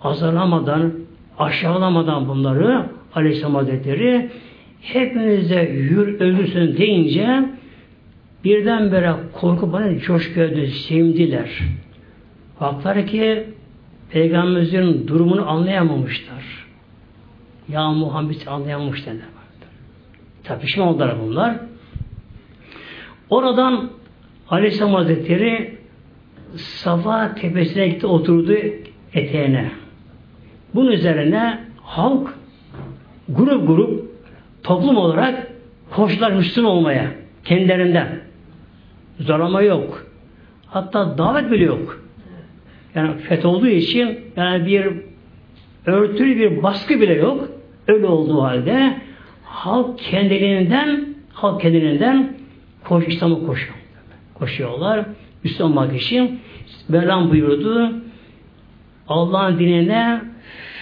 [0.01, 0.93] azarlamadan,
[1.37, 4.29] aşağılamadan bunları Aleyhisselam Hazretleri
[4.81, 7.45] hepinize yür ölürsün deyince
[8.43, 11.49] birdenbire korku bana coşku ödü, sevindiler.
[12.61, 13.43] Baklar ki
[14.09, 16.67] Peygamberimizin durumunu anlayamamışlar.
[17.69, 19.25] Ya Muhammed anlayamamış derler.
[20.43, 21.55] Tabi pişman oldular bunlar.
[23.29, 23.89] Oradan
[24.49, 25.77] Aleyhisselam Hazretleri
[26.55, 28.55] Safa tepesine gitti oturdu
[29.13, 29.71] eteğine.
[30.75, 32.38] Bunun üzerine halk
[33.29, 34.11] grup grup
[34.63, 35.47] toplum olarak
[35.91, 37.11] koştular Müslüman olmaya
[37.43, 38.19] kendilerinden.
[39.19, 40.05] Zorlama yok.
[40.67, 42.03] Hatta davet bile yok.
[42.95, 44.87] Yani feth olduğu için yani bir
[45.85, 47.49] örtülü bir baskı bile yok.
[47.87, 48.97] Öyle olduğu halde
[49.43, 52.33] halk kendiliğinden halk kendiliğinden
[52.83, 53.75] koş, İslam'a koşuyor.
[54.33, 55.05] Koşuyorlar.
[55.43, 56.39] Müslüman olmak için
[56.89, 57.93] Mevlam buyurdu
[59.07, 60.21] Allah'ın dinine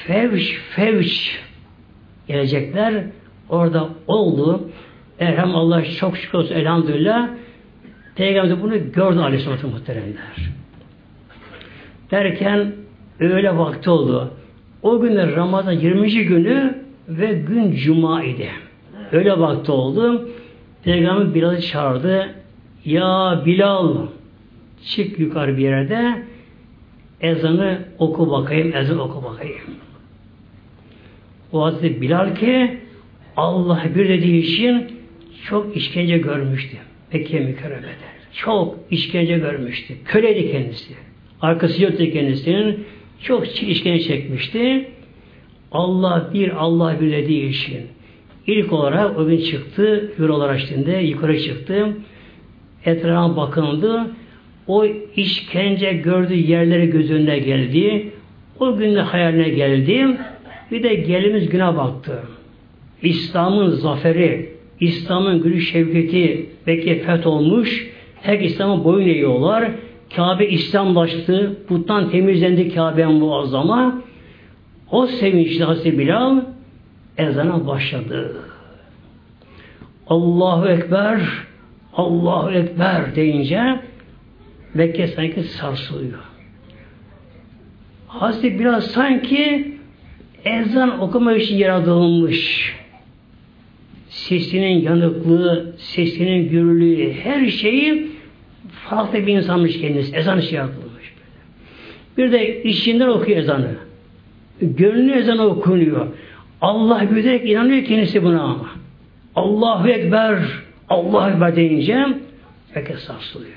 [0.07, 1.46] fevş fevş
[2.27, 3.03] gelecekler.
[3.49, 4.69] Orada oldu.
[5.19, 7.29] Erham Allah çok şükür olsun elhamdülillah.
[8.15, 10.49] Peygamber bunu gördü aleyhisselatü muhteremler.
[12.11, 12.73] Derken
[13.19, 14.33] öyle vakti oldu.
[14.81, 16.25] O günler Ramazan 20.
[16.25, 18.49] günü ve gün Cuma idi.
[19.11, 20.29] Öyle vakti oldu.
[20.83, 22.29] Peygamber Bilal'ı çağırdı.
[22.85, 24.07] Ya Bilal
[24.85, 26.23] çık yukarı bir yerde
[27.21, 29.61] ezanı oku bakayım, ezan oku bakayım.
[31.51, 32.77] O Hazreti Bilal ki
[33.37, 34.85] Allah bir dediği için
[35.45, 36.77] çok işkence görmüştü.
[37.13, 38.07] Mekke mükerremede.
[38.33, 39.93] Çok işkence görmüştü.
[40.05, 40.93] Köleydi kendisi.
[41.41, 42.85] Arkası yoktu kendisinin.
[43.23, 44.89] Çok işkence çekmişti.
[45.71, 47.81] Allah bir, Allah bir dediği için.
[48.47, 51.97] İlk olarak o gün çıktı, yuralar açtığında yukarı çıktı.
[52.85, 54.07] Etrafa bakındı.
[54.67, 54.85] O
[55.15, 58.11] işkence gördüğü yerlere göz önüne geldi.
[58.59, 60.17] O günde hayaline geldi.
[60.71, 62.19] Bir de gelimiz güne baktı.
[63.01, 64.49] İslam'ın zaferi,
[64.79, 67.87] İslam'ın gülü şevketi belki feth olmuş.
[68.21, 69.71] Her İslam'a boyun eğiyorlar.
[70.15, 71.57] Kabe İslamlaştı.
[71.67, 74.01] Puttan temizlendi Kabe muazzama.
[74.91, 76.41] O sevinçli Hazreti Bilal
[77.17, 78.35] ezana başladı.
[80.07, 81.21] Allahu Ekber,
[81.93, 83.79] Allahu Ekber deyince
[84.73, 86.19] Mekke sanki sarsılıyor.
[88.07, 89.76] Hazreti Bilal sanki
[90.47, 92.73] ezan okuma için yaratılmış.
[94.09, 98.07] Sesinin yanıklığı, sesinin gürlüğü, her şeyi
[98.69, 100.15] farklı bir insanmış kendisi.
[100.15, 101.13] Ezan için yaratılmış.
[102.17, 103.75] Bir de içinden okuyor ezanı.
[104.61, 106.07] Gönlü ezanı okunuyor.
[106.61, 108.69] Allah bilerek inanıyor kendisi buna ama.
[109.35, 110.39] Allahu Ekber,
[110.89, 112.07] Allahu Ekber deyince
[112.73, 113.51] herkes sarsılıyor.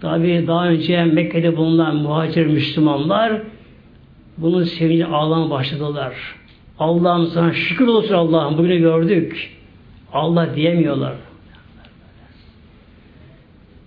[0.00, 3.42] Tabi daha önce Mekke'de bulunan muhacir Müslümanlar
[4.38, 6.14] bunun sevinci ağlamaya başladılar.
[6.78, 9.56] Allah'ım sana şükür olsun Allah'ım bugünü gördük.
[10.12, 11.14] Allah diyemiyorlar.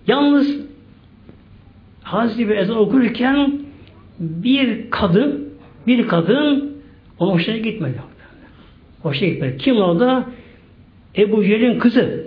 [0.06, 0.68] Yalnız
[2.02, 3.60] Hazreti bir ezan okurken
[4.20, 5.48] bir kadın
[5.86, 6.72] bir kadın
[7.18, 8.02] onun hoşuna gitmedi.
[9.02, 9.58] Hoşuna gitmedi.
[9.58, 10.24] Kim o da?
[11.16, 12.26] Ebu Cehil'in kızı.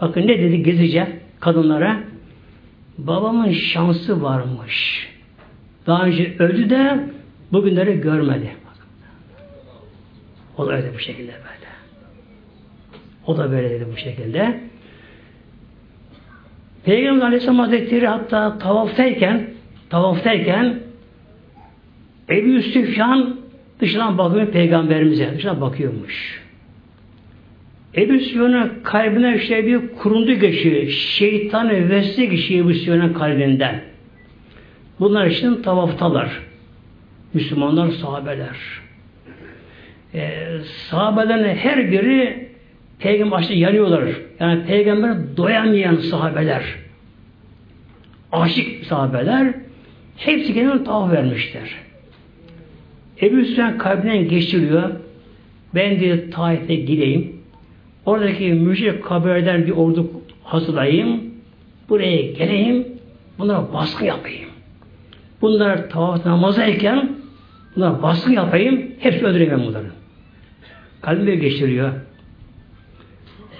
[0.00, 2.00] Bakın ne dedi gezice kadınlara?
[2.98, 5.08] Babamın şansı varmış.
[5.86, 7.08] Daha önce öldü de
[7.52, 8.50] bugünleri görmedi.
[10.58, 11.66] O da öyle bu şekilde böyle.
[13.26, 14.60] O da böyle dedi bu şekilde.
[16.84, 19.50] Peygamber Aleyhisselam Hazretleri hatta tavaftayken
[19.90, 20.78] tavaftayken
[22.28, 23.36] Ebu Süfyan
[23.80, 25.34] dışından bakıyor peygamberimize.
[25.34, 26.42] Dışından bakıyormuş.
[27.96, 30.86] Ebu Süfyan'ın kalbine işte bir kurundu geçiyor.
[30.88, 33.80] Şeytan vesile geçiyor Ebu Süfyan'ın kalbinden.
[35.00, 36.45] Bunlar için tavaftalar.
[37.36, 38.56] Müslümanlar, sahabeler.
[40.14, 40.58] Ee,
[40.90, 42.48] sahabelerin her biri
[42.98, 44.04] peygamber başta yanıyorlar.
[44.40, 46.62] Yani peygamber doyamayan sahabeler.
[48.32, 49.54] Aşık sahabeler
[50.16, 51.74] hepsi kendine tavaf vermişler.
[53.22, 54.90] Ebu Süfyan kalbinden geçiriyor.
[55.74, 57.36] Ben diye Taif'e gideyim.
[58.06, 60.10] Oradaki müşrik kabilelerden bir ordu
[60.44, 61.20] hazırlayayım.
[61.88, 62.86] Buraya geleyim.
[63.38, 64.48] Bunlara baskı yapayım.
[65.40, 67.15] Bunlar tavaf namazdayken
[67.76, 68.90] bunlara baskı yapayım.
[68.98, 69.86] Hepsi öldüreyim ben bunları.
[71.02, 71.92] Kalbime geçiriyor.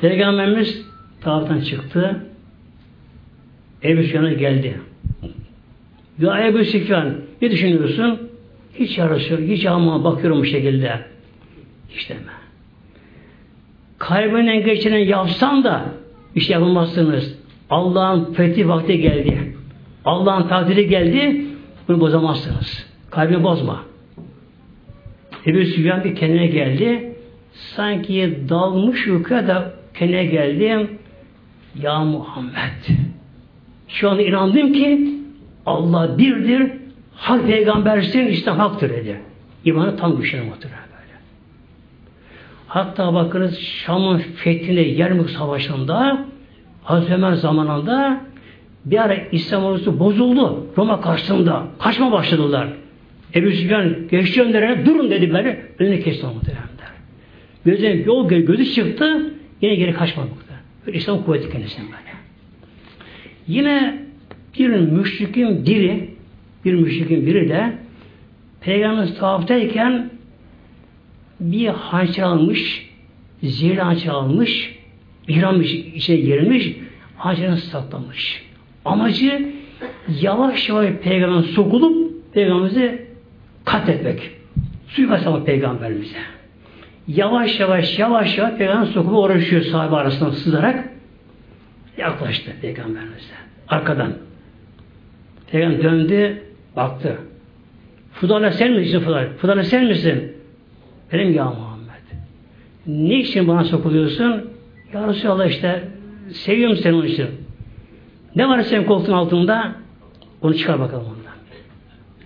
[0.01, 0.87] Peygamberimiz
[1.21, 2.27] tavaftan çıktı.
[3.85, 4.81] Ebu Süfyan'a geldi.
[6.19, 8.31] Ya Ebu Süfyan ne düşünüyorsun?
[8.75, 11.01] Hiç yarışıyor, hiç ama bakıyorum bu şekilde.
[11.97, 12.21] İşte mi?
[13.99, 15.85] Kalbinden geçiren yapsan da
[16.35, 17.39] bir şey yapamazsınız.
[17.71, 19.57] Allah'ın fethi vakti geldi.
[20.05, 21.47] Allah'ın takdiri geldi.
[21.89, 22.87] Bunu bozamazsınız.
[23.11, 23.83] Kalbini bozma.
[25.47, 27.13] Ebu Süfyan bir kendine geldi.
[27.53, 30.89] Sanki dalmış yukarı da kendine geldi.
[31.83, 32.99] Ya Muhammed
[33.89, 35.11] şu anda inandım ki
[35.67, 36.73] Allah birdir,
[37.15, 39.21] hak peygambersin, işte haktır dedi.
[39.65, 41.19] İmanı tam güçlere muhtemelen böyle.
[42.69, 46.25] Hatta bakınız Şam'ın fethinde Yermük Savaşı'nda
[46.85, 48.21] Hazreti Ömer zamanında
[48.85, 51.67] bir ara İslam ordusu bozuldu Roma karşısında.
[51.79, 52.69] Kaçma başladılar.
[53.37, 55.62] Ebu Süfyan geçti önlerine durun dedi böyle.
[55.78, 56.66] Önüne kesti muhtemelen.
[57.64, 60.64] Gözden yol gözü çıktı yine geri kaçmadı muhtemelen.
[60.87, 62.16] Böyle İslam kuvveti kendisine böyle.
[63.47, 64.03] Yine
[64.59, 66.11] bir müşrikin biri
[66.64, 67.72] bir müşrikin biri de
[68.61, 70.11] Peygamber tavaftayken
[71.41, 72.91] bir hançer almış,
[73.43, 74.78] zehirli hançer almış,
[75.28, 76.76] ihram içine girmiş,
[77.16, 78.43] hançerini saklamış.
[78.84, 79.53] Amacı
[80.20, 83.06] yavaş yavaş peygamber sokulup peygamberimizi
[83.67, 84.31] katletmek.
[84.89, 86.19] Suikast almak peygamberimize.
[87.09, 90.89] Yavaş yavaş yavaş yavaş peygamber sokulup uğraşıyor sahibi arasında sızarak
[91.97, 93.35] yaklaştı peygamberimize.
[93.69, 94.12] Arkadan.
[95.51, 96.43] Peygamber döndü,
[96.77, 97.19] Baktı.
[98.12, 99.29] Fudala sen misin Fudala?
[99.39, 100.33] Fudala sen misin?
[101.12, 102.07] Benim ya Muhammed.
[102.87, 104.51] Ne için bana sokuluyorsun?
[104.93, 105.89] Ya Resulallah işte
[106.31, 107.29] seviyorum seni onun için.
[108.37, 109.73] Ne var senin koltuğun altında?
[110.43, 111.37] Onu çıkar bakalım ondan.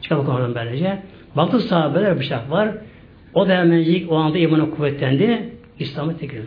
[0.02, 1.02] Çıkar bakalım ondan böylece.
[1.36, 2.68] Baktı sahabeler bir şey var.
[3.34, 5.54] O da hemencik o anda imanı kuvvetlendi.
[5.78, 6.42] İslam'ı tekrar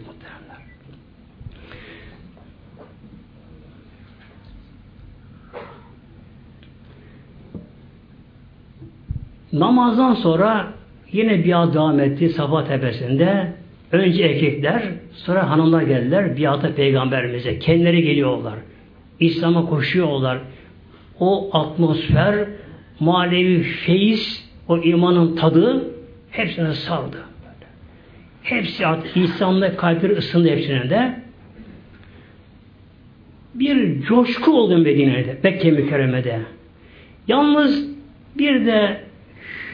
[9.54, 10.74] Namazdan sonra
[11.12, 13.54] yine biat devam etti Safa tepesinde.
[13.92, 17.60] Önce erkekler, sonra hanımlar geldiler biata peygamberimize.
[17.60, 18.54] Kendileri geliyorlar.
[19.20, 20.40] İslam'a koşuyorlar.
[21.20, 22.46] O atmosfer,
[23.00, 25.94] manevi feyiz, o imanın tadı
[26.34, 27.18] Hepsine sardı.
[28.44, 31.14] Hepsi artık İslam'da kalpleri ısındı hepsine de.
[33.56, 36.40] Bir coşku oldu Medine'de, Mekke mükerremede.
[37.28, 37.88] Yalnız
[38.38, 39.02] bir de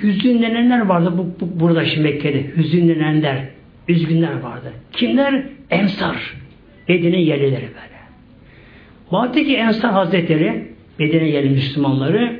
[0.04, 2.46] hüzünlenenler vardı bu, bu, burada şimdi Mekke'de.
[2.58, 3.48] Hüzünlenenler,
[3.88, 4.74] üzgünler vardı.
[4.92, 5.44] Kimler?
[5.70, 6.36] Ensar.
[6.88, 8.00] Medine yerlileri böyle.
[9.12, 10.68] Baktı Ensar Hazretleri,
[11.00, 12.40] Medine yerli Müslümanları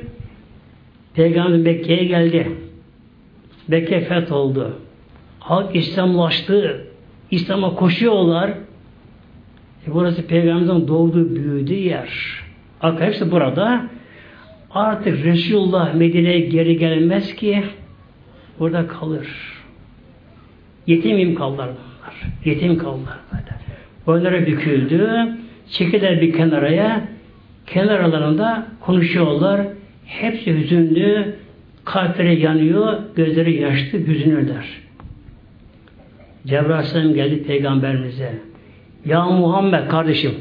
[1.14, 2.52] Peygamber Mekke'ye geldi.
[3.68, 4.78] Mekke feth oldu.
[5.40, 6.86] Halk İslamlaştı.
[7.30, 8.50] İslam'a koşuyorlar.
[9.86, 12.08] E burası Peygamberimizin doğduğu, büyüdüğü yer.
[12.80, 13.86] Arka hepsi burada.
[14.70, 17.64] Artık Resulullah Medine'ye geri gelmez ki
[18.58, 19.28] burada kalır.
[20.86, 22.32] Yetimim kaldılar bunlar.
[22.44, 23.54] Yetim kaldılar böyle.
[24.06, 25.28] Boynları büküldü.
[25.70, 27.08] Çekildiler bir kenaraya.
[27.66, 29.66] Kenar aralarında konuşuyorlar.
[30.10, 31.34] Hepsi hüzünlü.
[31.84, 32.98] Kalpleri yanıyor.
[33.16, 33.98] Gözleri yaşlı.
[33.98, 34.66] Hüzünlüler.
[36.46, 38.38] Cebrail Aleyhisselam geldi peygamberimize.
[39.04, 40.34] Ya Muhammed kardeşim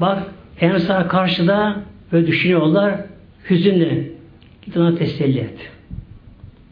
[0.00, 0.22] bak
[0.60, 1.76] Ensar karşıda
[2.12, 2.94] böyle düşünüyorlar
[3.50, 4.12] hüzünlü.
[4.62, 5.70] Git ona teselli et.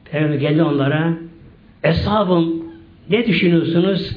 [0.05, 1.13] Peygamber geldi onlara
[1.85, 2.65] Eshabım
[3.11, 4.17] ne düşünüyorsunuz?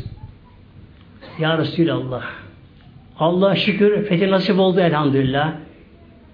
[1.39, 2.23] Ya Resulallah
[3.19, 5.53] Allah şükür fethi nasip oldu elhamdülillah.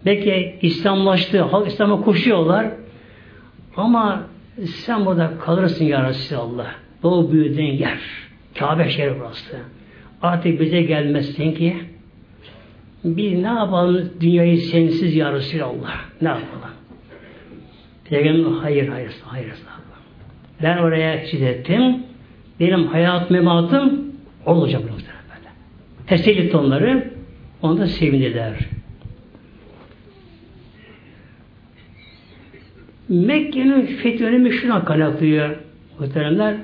[0.05, 2.67] Belki İslamlaştı, halk İslam'a koşuyorlar.
[3.77, 4.23] Ama
[4.65, 6.67] sen burada kalırsın ya Resulallah.
[7.03, 7.99] Doğu büyüdüğün yer.
[8.59, 9.57] Kabe şehri burası.
[10.21, 11.75] Artık bize gelmezsin ki
[13.03, 15.95] biz ne yapalım dünyayı sensiz ya Resulallah.
[16.21, 16.73] Ne yapalım?
[18.09, 19.53] Peygamber hayır hayır hayır.
[20.63, 21.95] Ben oraya çizettim.
[22.59, 24.11] Benim hayat mematım
[24.45, 24.93] olacak böyle.
[26.07, 27.13] Teselli etti onları.
[27.61, 28.53] Onda sevindiler.
[33.09, 35.55] Mekke'nin fethi önemi şuna kaynaklıyor
[35.99, 36.55] muhteremler.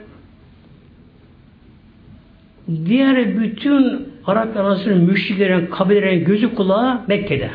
[2.85, 7.49] Diğer bütün Arap arasının müşriklerin, kabilelerin gözü kulağı Mekke'de.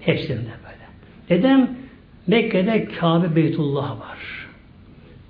[0.00, 0.86] Hepsinde böyle.
[1.30, 1.70] Neden?
[2.26, 4.18] Mekke'de Kabe Beytullah var.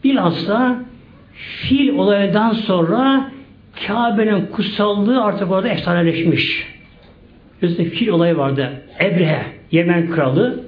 [0.05, 0.85] Bilhassa
[1.35, 3.31] fil olayından sonra
[3.87, 6.67] Kabe'nin kutsallığı artık orada efsaneleşmiş.
[7.63, 8.83] Üstelik fil olayı vardı.
[9.01, 10.65] Ebrehe, Yemen kralı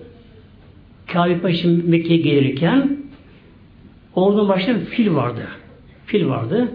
[1.12, 2.96] Kabe Paşa Mekke'ye gelirken
[4.14, 5.48] ordunun başında fil vardı.
[6.06, 6.68] Fil vardı.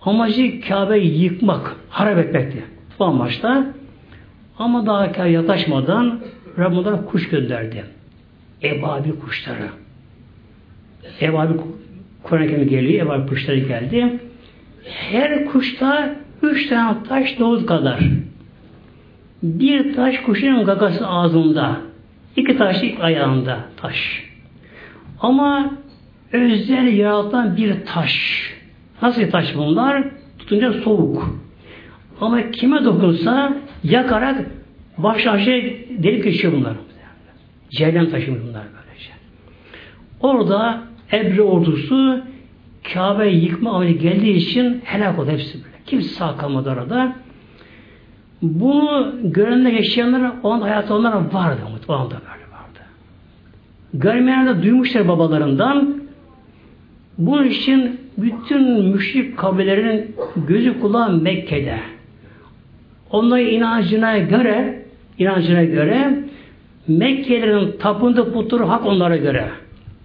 [0.00, 2.64] Amacı Kabe'yi yıkmak, harap etmekti.
[2.98, 3.66] Bu amaçla
[4.58, 6.20] ama daha Kabe yaklaşmadan
[6.58, 7.84] Rabbim kuş gönderdi.
[8.62, 9.68] Ebabi kuşları.
[11.20, 11.54] Ebabi
[12.22, 13.06] Kur'an-ı Kerim geliyor.
[13.06, 14.18] Ebabi kuşları geldi.
[14.84, 18.00] Her kuşta üç tane taş nohut kadar.
[19.42, 21.91] Bir taş kuşun gagası ağzında.
[22.36, 24.24] İki taş ilk ayağında taş.
[25.20, 25.70] Ama
[26.32, 28.42] özel yaratan bir taş.
[29.02, 30.04] Nasıl bir taş bunlar?
[30.38, 31.38] Tutunca soğuk.
[32.20, 34.46] Ama kime dokunsa yakarak
[34.98, 35.62] baş aşağı
[35.98, 36.74] delik geçiyor bunlar.
[37.70, 39.10] Cehennem taşı bunlar böylece.
[40.20, 42.22] Orada Ebre ordusu
[42.94, 45.76] Kabe yıkma ameli geldiği için helak oldu hepsi böyle.
[45.86, 47.16] Kimse sağ kalmadı orada.
[48.42, 51.60] Bunu görenler yaşayanlar o anda hayatta onlara vardı.
[51.88, 52.80] O anda böyle vardı.
[53.94, 56.02] Görmeyenler de duymuşlar babalarından.
[57.18, 60.16] Bunun için bütün müşrik kabilelerinin
[60.48, 61.78] gözü kulağı Mekke'de.
[63.10, 64.82] Onların inancına göre
[65.18, 66.18] inancına göre
[66.88, 69.48] Mekkelilerin tapındığı putları hak onlara göre.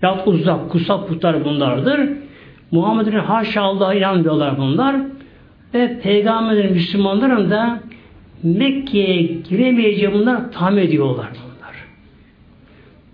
[0.01, 2.09] Ya uzak, kutsal putlar bunlardır.
[2.71, 4.95] Muhammed'in haşa Allah'a inanmıyorlar bunlar.
[5.73, 7.79] Ve Peygamber'in Müslümanların da
[8.43, 11.75] Mekke'ye giremeyeceği bunlar tahmin ediyorlar bunlar.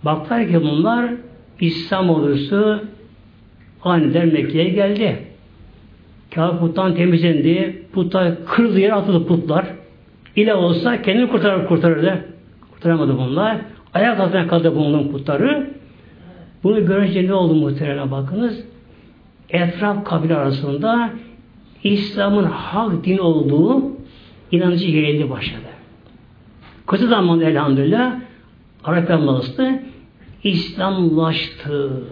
[0.04, 1.10] Baklar ki bunlar
[1.60, 2.84] İslam ordusu
[3.84, 5.18] aniden Mekke'ye geldi.
[6.36, 7.86] Kabe puttan temizlendi.
[7.94, 9.66] Putlar kırıldı yere atıldı putlar.
[10.36, 12.26] İle olsa kendini kurtarır, kurtarırdı.
[12.72, 13.58] Kurtaramadı bunlar.
[13.94, 15.70] Ayak altına kaldı bunun putları.
[16.64, 18.64] Bunu görünce ne oldu muhtemelen bakınız
[19.50, 21.10] etraf kabile arasında
[21.84, 23.92] İslam'ın hak din olduğu
[24.54, 25.68] inancı yayıldı başladı.
[26.88, 28.16] Kısa zamanda elhamdülillah
[28.84, 29.82] Arap Yamalısı'nı
[30.44, 32.04] İslamlaştı.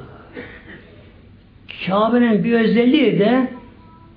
[1.86, 3.52] Kabe'nin bir özelliği de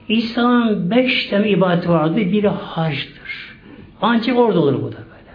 [0.08, 2.16] İslam'ın beş tane ibadeti vardı.
[2.16, 3.54] Biri hacdır.
[4.02, 5.34] Ancak orada olur bu da böyle.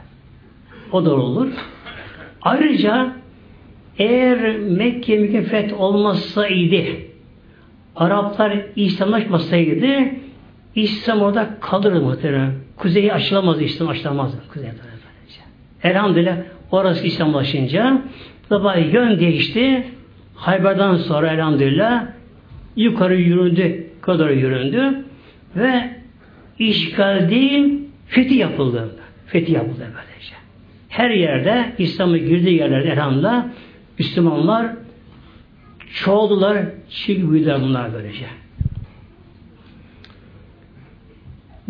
[0.92, 1.48] O da olur.
[2.42, 3.12] Ayrıca
[3.98, 6.84] eğer Mekke mükeffet olmasaydı
[7.96, 10.19] Araplar İslamlaşmasaydı
[10.76, 12.52] İslam orada kalır muhtemelen.
[12.78, 14.34] Kuzeyi açılamaz, İslam açılamaz.
[14.54, 14.70] Kuzey
[15.84, 16.38] Elhamdülillah
[16.72, 18.02] orası İslamlaşınca
[18.50, 19.88] tabi yön değişti.
[20.36, 22.06] Hayber'den sonra elhamdülillah
[22.76, 25.06] yukarı yüründü, kadar yüründü
[25.56, 25.90] ve
[26.60, 28.90] işgal değil, fethi yapıldı.
[29.28, 30.36] Fethi yapıldı böylece.
[30.90, 33.46] Her yerde, İslam'a girdiği yerlerde elhamdülillah
[34.00, 34.68] Müslümanlar
[35.94, 36.58] çoğaldılar,
[36.90, 38.26] çiğ büyüdüler bunlar böylece.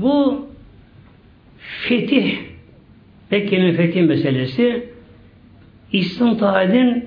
[0.02, 0.48] Bu
[1.58, 2.38] fetih,
[3.32, 4.84] Mekke'nin fetih meselesi
[5.92, 7.06] İslam tarihinin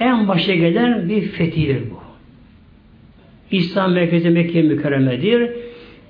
[0.00, 2.02] en başa gelen bir fetihdir bu.
[3.50, 5.50] İslam merkezi Mekke mükerremedir.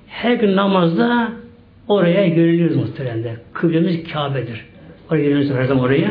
[0.08, 1.32] Her gün namazda
[1.88, 3.36] oraya yöneliyoruz muhteremde.
[3.52, 4.64] Kıblemiz Kabe'dir.
[5.10, 6.10] Oraya yöneliyoruz her zaman oraya.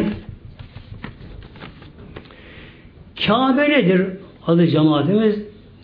[3.28, 4.08] Kabe nedir?
[4.48, 5.40] Adı cemaatimiz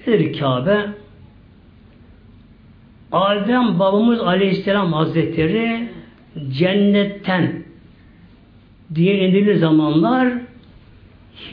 [0.07, 0.85] nedir Kabe?
[3.11, 5.89] Adem babamız Aleyhisselam Hazretleri
[6.49, 7.63] cennetten
[8.95, 10.33] diye indirir zamanlar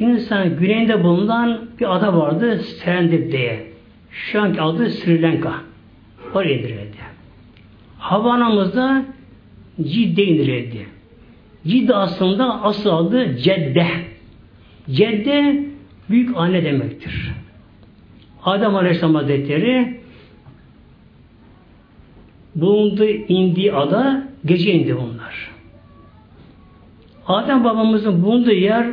[0.00, 3.66] Hindistan güneyinde bulunan bir ada vardı Serendip diye.
[4.10, 5.54] Şu anki adı Sri Lanka.
[6.34, 6.96] Oraya indirildi.
[7.98, 9.04] Havanamızda
[9.82, 10.86] Cidde indirildi.
[11.66, 13.86] Cidde aslında asıl adı Cedde.
[14.90, 15.64] Cedde
[16.10, 17.32] büyük anne demektir.
[18.44, 19.93] Adem Aleyhisselam Hazretleri
[22.54, 25.50] bulunduğu indiği ada gece indi bunlar.
[27.26, 28.86] Adem babamızın bulunduğu yer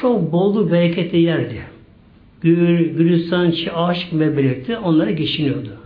[0.00, 1.62] çok bollu bereketli yerdi.
[2.40, 5.76] Gül, gülistan, aşk ve birlikte onlara geçiniyordu.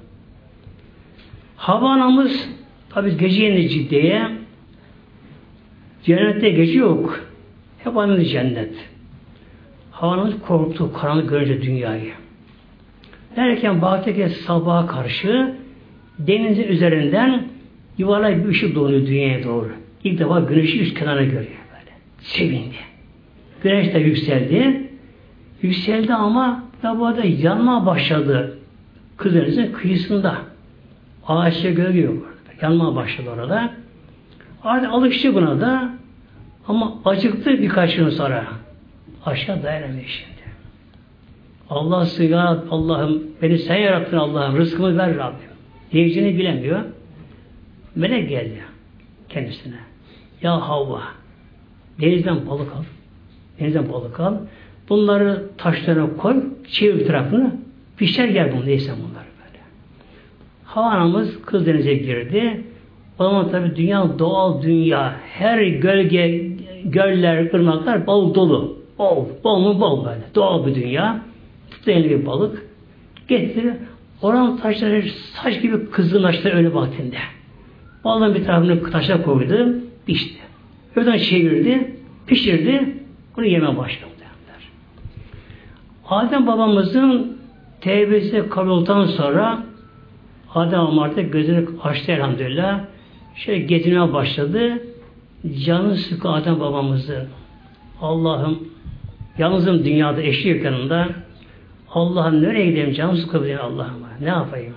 [1.57, 2.49] Hava anamız
[2.91, 4.28] tabi gece indi ciddiye
[6.05, 7.20] cennette gece yok.
[7.78, 8.74] Hep anımız cennet.
[9.91, 12.12] Havanımız korktu karanlık görünce dünyayı.
[13.37, 15.57] Derken baktı sabaha karşı
[16.26, 17.44] denizin üzerinden
[17.98, 19.70] yuvarlak bir ışık doğuyor dünyaya doğru.
[20.04, 21.90] İlk defa güneşi üst kenara görüyor böyle.
[22.18, 22.76] Sevindi.
[23.62, 24.90] Güneş de yükseldi.
[25.62, 28.58] Yükseldi ama tabi da yanma başladı.
[29.16, 30.36] Kızınızın kıyısında.
[31.26, 32.34] Ağaçta gölge yok.
[32.62, 33.70] Yanmaya başladı orada.
[34.64, 35.90] Artık alıştı buna da
[36.68, 38.44] ama acıktı birkaç gün sonra.
[39.26, 40.32] Aşağı dayanamıyor şimdi.
[41.70, 45.51] Allah ya Allah'ım beni sen yarattın Allah'ım rızkımı ver Rabbim.
[45.93, 46.80] Diyeceğini bilemiyor.
[47.97, 48.62] Melek geldi
[49.28, 49.76] kendisine.
[50.43, 51.03] Ya Havva
[52.01, 52.82] denizden balık al.
[53.61, 54.34] Denizden balık al.
[54.88, 56.45] Bunları taşlarına koy.
[56.68, 57.57] Çevir tarafını.
[57.97, 58.66] Pişer gel bunu.
[58.66, 59.59] Neyse bunlar böyle.
[60.64, 62.64] Hava anamız kız denize girdi.
[63.18, 65.16] O zaman tabi dünya doğal dünya.
[65.28, 66.51] Her gölge,
[66.84, 68.78] göller, ırmaklar bal dolu.
[68.99, 70.22] Bol, bol mu bol böyle.
[70.34, 71.22] Doğal bir dünya.
[71.70, 72.66] Tuttu bir balık.
[73.28, 73.76] Getirdi.
[74.22, 77.16] Oranın taşları saç gibi kızgınlaştı öyle vaktinde.
[78.04, 79.74] Balığın bir tarafını taşa koydu,
[80.06, 80.38] pişti.
[80.96, 81.96] Öden çevirdi,
[82.26, 82.96] pişirdi,
[83.36, 84.10] bunu yeme başladı.
[84.18, 84.68] Derler.
[86.08, 87.36] Adem babamızın
[87.80, 89.62] tevbesi kabul olduktan sonra
[90.54, 92.80] Adem artık gözünü açtı elhamdülillah.
[93.34, 94.78] Şöyle getirmeye başladı.
[95.64, 97.26] Canı sıkı Adem babamızı.
[98.00, 98.68] Allah'ım
[99.38, 101.08] yalnızım dünyada eşi yok yanında.
[101.90, 104.11] Allah'ım nereye gideyim canım sıkabilir Allah'ım.
[104.22, 104.74] Ne yapayım?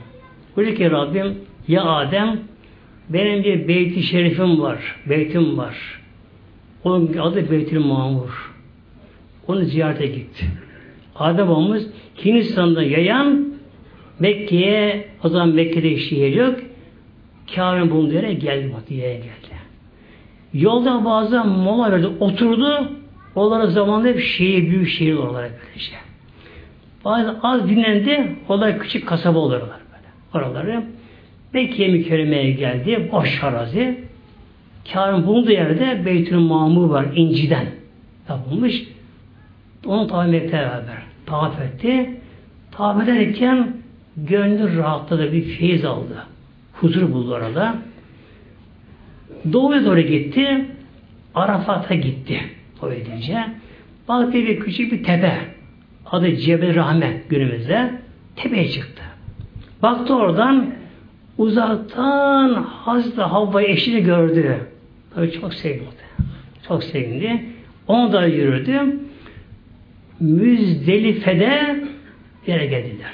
[0.56, 1.38] Buyuruyor ki Rabbim
[1.68, 2.40] ya Adem
[3.10, 4.96] benim bir beyti şerifim var.
[5.10, 6.02] Beytim var.
[6.84, 8.54] Onun adı Beytül Mamur.
[9.48, 10.46] Onu ziyarete gitti.
[11.16, 11.88] Adem babamız
[12.26, 13.56] Hindistan'da yayan
[14.20, 16.60] Mekke'ye o zaman Mekke'de yer yok.
[17.56, 18.74] Kabe'nin bulunduğu yere geldi.
[18.78, 19.56] Batı'ya geldi.
[20.54, 22.08] Yolda bazı mola verdi.
[22.20, 22.92] Oturdu.
[23.36, 26.05] Onlara zamanında hep şehir, büyük şehir olarak böylece.
[27.06, 28.36] Bazı az dinlendi.
[28.50, 30.46] Onlar küçük kasaba olurlar böyle.
[30.46, 30.84] Oraları.
[31.54, 33.10] Mekke'ye mükerremeye geldi.
[33.12, 34.04] Boş arazi.
[34.94, 37.06] Kârın bulunduğu yerde Beytül Mamur var.
[37.16, 37.66] inciden
[38.30, 38.84] yapılmış.
[39.86, 42.10] Onu tavaf etmekle beraber tavaf etti.
[42.72, 43.74] Tavaf ederken
[44.18, 45.34] gönlü rahatladı.
[45.34, 46.26] Bir feyiz aldı.
[46.74, 47.76] Huzur buldu orada.
[49.54, 50.66] Doğuya doğru gitti.
[51.36, 52.42] Arafat'a gitti.
[52.82, 53.46] O edince.
[54.08, 55.55] Baktı bir küçük bir tepe.
[56.12, 57.92] Adı Cebel Rahmet günümüzde.
[58.36, 59.04] Tepeye çıktı.
[59.82, 60.66] Baktı oradan
[61.38, 64.58] uzaktan Hazreti Havva eşini gördü.
[65.16, 65.86] Tabii çok sevindi.
[66.68, 67.46] Çok sevindi.
[67.88, 69.00] Onu da yürüdü.
[70.20, 71.84] Müzdelife'de
[72.48, 73.14] yere geldiler.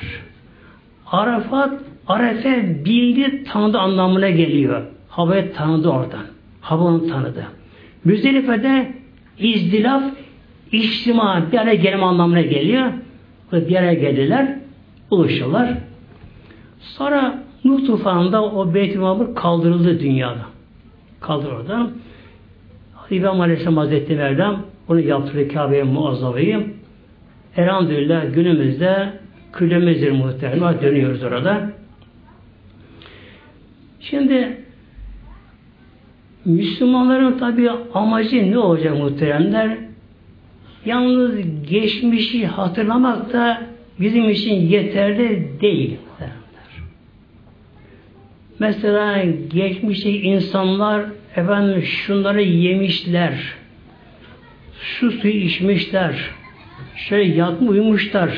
[1.08, 4.82] Arafat, Arefe bildi, tanıdı anlamına geliyor.
[5.10, 6.26] Havayı tanıdı oradan.
[6.62, 7.48] Hava onu tanıdı.
[8.06, 8.92] Müzdelife'de
[9.40, 10.04] izdilaf,
[10.72, 12.92] içtima bir araya gelme anlamına geliyor.
[13.52, 14.56] Bir araya geldiler,
[15.12, 15.78] buluşuyorlar.
[16.80, 19.00] Sonra Nuh tufanında o Beyt-i
[19.36, 20.46] kaldırıldı dünyada.
[21.20, 21.78] Kaldırıldı.
[23.10, 26.74] İbrahim Aleyhisselam Hazretleri Mevlam onu yaptırdı Kabe'ye muazzavayı.
[27.58, 29.14] elhamdülillah günümüzde
[29.52, 30.82] kılemezdir muhtemelen.
[30.82, 31.72] Dönüyoruz orada.
[34.00, 34.58] Şimdi
[36.46, 39.78] Müslümanların tabi amacı ne olacak muhteremler?
[40.86, 41.36] Yalnız
[41.70, 43.62] geçmişi hatırlamak da
[44.00, 45.98] bizim için yeterli değil.
[48.60, 49.24] Mesela
[49.54, 51.06] geçmişte insanlar
[51.36, 53.34] efendim şunları yemişler,
[54.80, 56.16] şu suyu içmişler,
[56.96, 58.32] şöyle yatma uyumuşlar.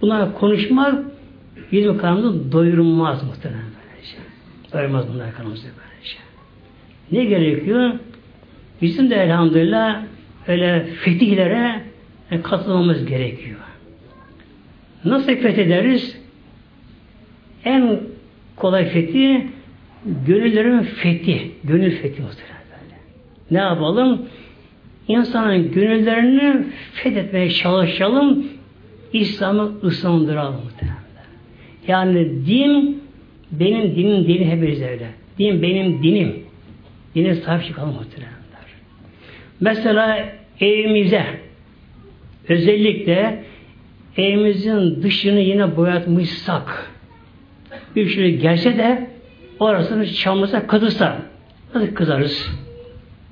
[0.00, 1.04] Bunlar konuşmak
[1.72, 4.16] bizim kanımızı doyurmaz muhtemelen böylece.
[4.72, 6.16] Doyurmaz bunlar kanımızı böylece.
[7.12, 7.92] Ne gerekiyor?
[8.82, 10.02] Bizim de elhamdülillah
[10.50, 11.80] öyle fetihlere
[12.42, 13.58] katılmamız gerekiyor.
[15.04, 16.20] Nasıl fethederiz?
[17.64, 18.00] En
[18.56, 19.46] kolay fethi
[20.26, 21.50] gönüllerin fethi.
[21.64, 22.96] Gönül fethi muhtemelen böyle.
[23.50, 24.22] Ne yapalım?
[25.08, 28.46] İnsanın gönüllerini fethetmeye çalışalım.
[29.12, 31.00] İslam'ı ısındıralım muhtemelen.
[31.88, 33.02] Yani din
[33.52, 35.06] benim dinim dini hepimiz öyle.
[35.38, 36.36] Din benim dinim.
[37.14, 38.40] Dine sahip çıkalım muhtemelen.
[39.60, 40.28] Mesela
[40.60, 41.26] evimize
[42.48, 43.44] özellikle
[44.16, 46.90] evimizin dışını yine boyatmışsak
[47.96, 49.10] bir şey gelse de
[49.58, 51.22] orasını çamlısa kızırsa
[51.74, 52.50] nasıl kızarız?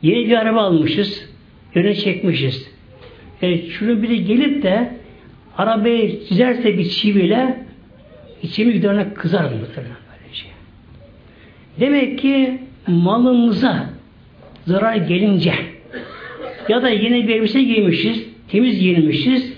[0.03, 1.29] Yeni bir araba almışız.
[1.75, 2.71] Önüne çekmişiz.
[3.43, 4.93] E, şunu biri gelip de
[5.57, 7.65] arabayı çizerse bir çiviyle
[8.43, 10.47] içimi giderine kızar muhtemelen böylece.
[11.81, 13.91] Demek ki malımıza
[14.67, 15.55] zarar gelince
[16.69, 19.53] ya da yine bir elbise giymişiz, temiz giyinmişiz,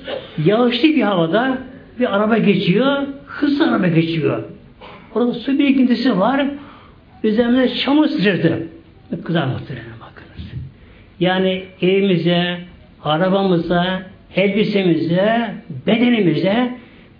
[0.45, 1.59] yağışlı bir havada
[1.99, 4.43] bir araba geçiyor, hızlı araba geçiyor.
[5.15, 6.47] Orada su birikintisi var,
[7.25, 8.63] üzerinde çamur sıçradı.
[9.25, 10.53] Kızar muhtemelen bakınız.
[11.21, 12.59] Yani evimize,
[13.05, 14.03] arabamıza,
[14.37, 15.55] elbisemize,
[15.87, 16.71] bedenimize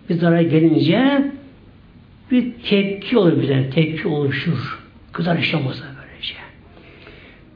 [0.09, 1.23] bir zarar gelince
[2.31, 4.81] bir tepki olur bize, tepki oluşur.
[5.13, 6.00] Kızar böylece.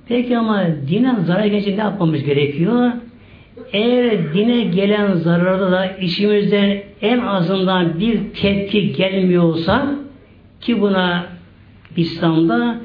[0.08, 2.92] Peki ama dine zarar gelince ne yapmamız gerekiyor?
[3.72, 9.94] Eğer dine gelen zararda da işimizden en azından bir tepki gelmiyorsa
[10.60, 11.26] ki buna
[11.96, 12.78] İslam'da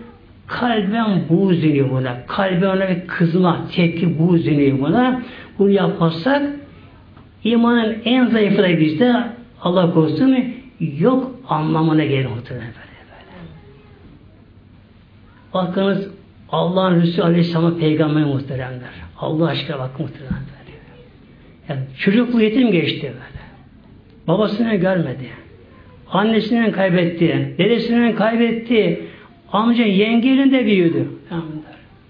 [0.47, 2.25] kalben buğz deniyor buna.
[2.27, 5.21] Kalben ona bir kızma, tepki buğz deniyor buna.
[5.59, 6.43] Bunu yapmazsak
[7.43, 9.15] imanın en zayıfı da bizde
[9.61, 10.37] Allah korusun
[10.79, 12.89] yok anlamına gelir muhtemelen böyle.
[15.53, 16.18] Bakınız
[16.51, 18.89] Allah'ın Resulü Aleyhisselam'a peygamber muhteremler.
[19.17, 20.39] Allah aşkına bak muhteremler.
[21.69, 23.39] Yani çocukluğu yetim geçti böyle.
[24.27, 25.29] Babasını görmedi.
[26.11, 27.55] Annesinden kaybetti.
[27.57, 29.01] Dedesinden kaybetti.
[29.53, 31.07] Amca yengeyle büyüdü.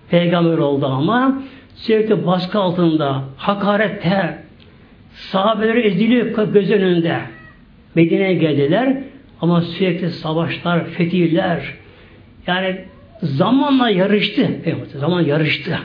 [0.10, 1.42] Peygamber oldu ama
[1.76, 4.38] sürekli baskı altında, hakarette,
[5.14, 7.20] sahabeleri eziliyor göz önünde.
[7.96, 8.98] Medine'ye geldiler
[9.42, 11.74] ama sürekli savaşlar, fetihler
[12.48, 12.86] yani
[13.22, 14.48] zamanla yarıştı.
[14.96, 15.80] Zaman yarıştı.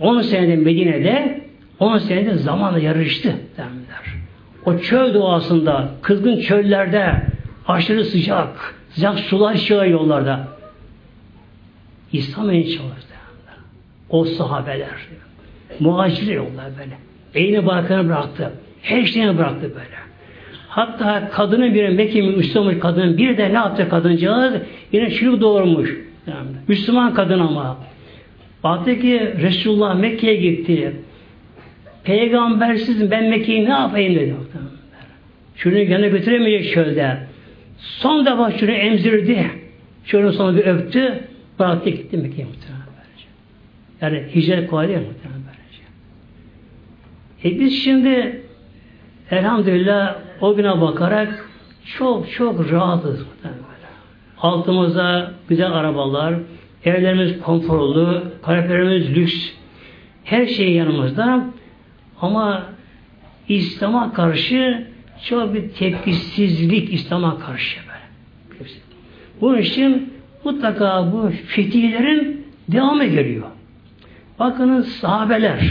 [0.00, 1.40] 10 senede Medine'de
[1.80, 4.16] 10 senede zamanla yarıştı derler.
[4.64, 7.22] O çöl doğasında, kızgın çöllerde,
[7.68, 10.48] aşırı sıcak, sıcak sular içiyor yollarda.
[12.12, 13.14] İslam en çalıştı.
[14.10, 14.88] O sahabeler.
[15.80, 16.98] Muhacir yollar böyle.
[17.34, 18.52] Eyni barkını bıraktı.
[18.82, 19.96] Her şeyini bıraktı böyle.
[20.68, 24.54] Hatta kadının biri Mekke'nin Müslüman kadının bir de ne yaptı kadıncağız?
[24.92, 25.96] Yine çocuk doğurmuş.
[26.26, 27.78] Yani Müslüman kadın ama.
[28.64, 30.92] Baktı ki Resulullah Mekke'ye gitti.
[32.04, 34.34] Peygambersiz ben Mekke'yi ne yapayım dedi.
[35.56, 37.16] Şunu yanına götüremeyecek çölde.
[37.78, 39.50] Son defa şunu emzirdi.
[40.04, 41.24] Şunu sonra bir öptü.
[41.58, 42.86] Bıraktı gitti Mekke'ye muhtemelen.
[44.00, 45.46] Yani hicret kolay değil muhtemelen.
[47.44, 48.42] E biz şimdi
[49.30, 51.48] elhamdülillah o güne bakarak
[51.98, 53.55] çok çok rahatız muhtemelen
[54.40, 56.34] Altımıza güzel arabalar,
[56.84, 59.52] evlerimiz konforlu, kalplerimiz lüks,
[60.24, 61.44] her şey yanımızda.
[62.20, 62.66] Ama
[63.48, 64.86] İslam'a karşı
[65.24, 68.70] çok bir tepkisizlik İslam'a karşı böyle.
[69.40, 70.12] Bunun için
[70.44, 73.46] mutlaka bu fetihlerin devamı geliyor.
[74.38, 75.70] Bakınız sahabeler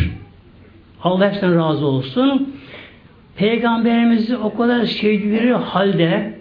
[1.03, 2.55] Allah razı olsun.
[3.35, 6.34] Peygamberimizi o kadar sevdikleri halde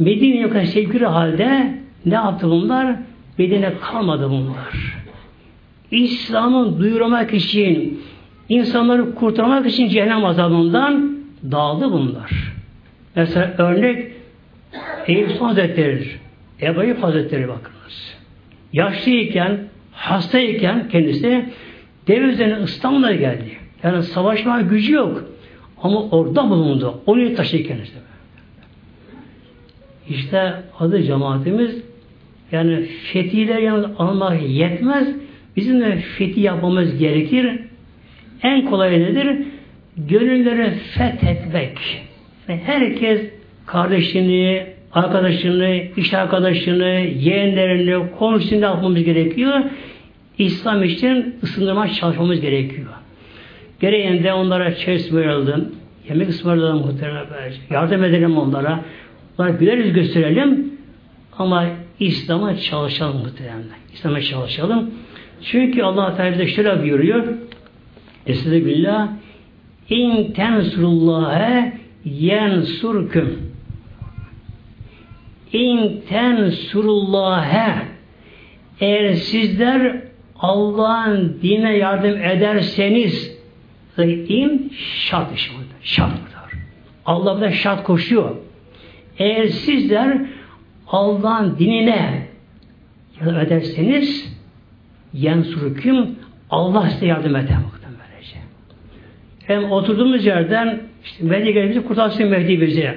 [0.00, 1.74] Medine'ye o kadar sevdikleri halde
[2.06, 2.96] ne yaptı bunlar?
[3.38, 4.96] Medine kalmadı bunlar.
[5.90, 8.02] İslam'ı duyurmak için
[8.48, 11.16] insanları kurtarmak için cehennem azabından
[11.50, 12.30] dağıldı bunlar.
[13.16, 14.12] Mesela örnek
[15.06, 16.18] Eyüp Hazretleri'dir.
[16.62, 18.16] Ebu Eyyub Hazretleri bakınız.
[18.72, 19.58] Yaşlıyken,
[19.92, 21.44] hastayken kendisi
[22.08, 23.50] dev üzerine İstanbul'a geldi.
[23.82, 25.24] Yani savaşma gücü yok.
[25.82, 27.00] Ama orada bulundu.
[27.06, 27.98] Onu taşırken işte.
[30.10, 31.82] İşte adı cemaatimiz
[32.52, 35.08] yani fethiler yalnız almak yetmez.
[35.56, 37.60] Bizim de fethi yapmamız gerekir.
[38.42, 39.36] En kolay nedir?
[39.96, 41.78] Gönülleri fethetmek.
[42.48, 43.20] Ve herkes
[43.66, 49.60] kardeşini, arkadaşını, iş arkadaşını, yeğenlerini, komşusunu yapmamız gerekiyor.
[50.38, 52.88] İslam için ısındırma çalışmamız gerekiyor.
[53.80, 55.74] Gereğinde de onlara çay ısmarladım,
[56.08, 57.26] yemek ısmarladım muhtemelen
[57.70, 58.80] Yardım edelim onlara.
[59.40, 60.72] Onlara güler gösterelim.
[61.38, 61.66] Ama
[62.00, 63.64] İslam'a çalışalım muhtemelen.
[63.92, 64.90] İslam'a çalışalım.
[65.42, 67.26] Çünkü Allah Teala şöyle buyuruyor.
[68.26, 69.08] Estağfirullah.
[69.88, 71.72] İn tensurullâhe
[72.04, 73.52] yensurküm.
[75.52, 77.74] İn tensurullâhe
[78.80, 80.02] eğer sizler
[80.38, 83.38] Allah'ın dine yardım ederseniz
[84.28, 85.74] in şart iş burada.
[85.82, 86.40] Şart burada.
[87.06, 88.36] Allah da şart koşuyor.
[89.20, 90.18] Eğer sizler
[90.88, 92.26] Allah'ın dinine
[93.20, 94.38] yardım ederseniz
[95.12, 96.16] yensuruküm
[96.50, 98.36] Allah size yardım eder böylece.
[99.46, 102.94] Hem oturduğumuz yerden işte bizi kurtarsın Mehdi bizi.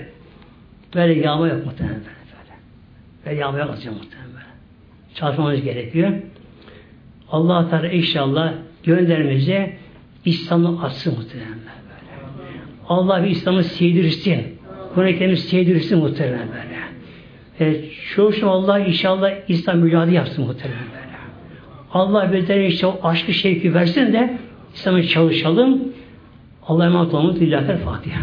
[0.95, 2.07] Böyle yağma yok muhtemelen böyle.
[3.25, 3.39] böyle.
[3.39, 4.45] Yağma yok muhtemelen böyle.
[5.15, 6.13] Çalışmamız gerekiyor.
[7.31, 9.77] Allah Teala inşallah gönderimize
[10.25, 11.73] İslam'ı atsın muhtemelen böyle.
[12.89, 14.62] Allah bir İslam'ı sevdirsin.
[14.95, 16.73] Kur'an-ı Kerim'i sevdirsin muhtemelen böyle.
[17.59, 21.13] E, şu şu Allah inşallah İslam mücadele yapsın muhtemelen böyle.
[21.93, 24.37] Allah bizlere işte o aşkı şevki versin de
[24.73, 25.81] İslam'a çalışalım.
[26.67, 27.35] Allah'a emanet olun.
[27.35, 28.21] Lillahi Fatiha.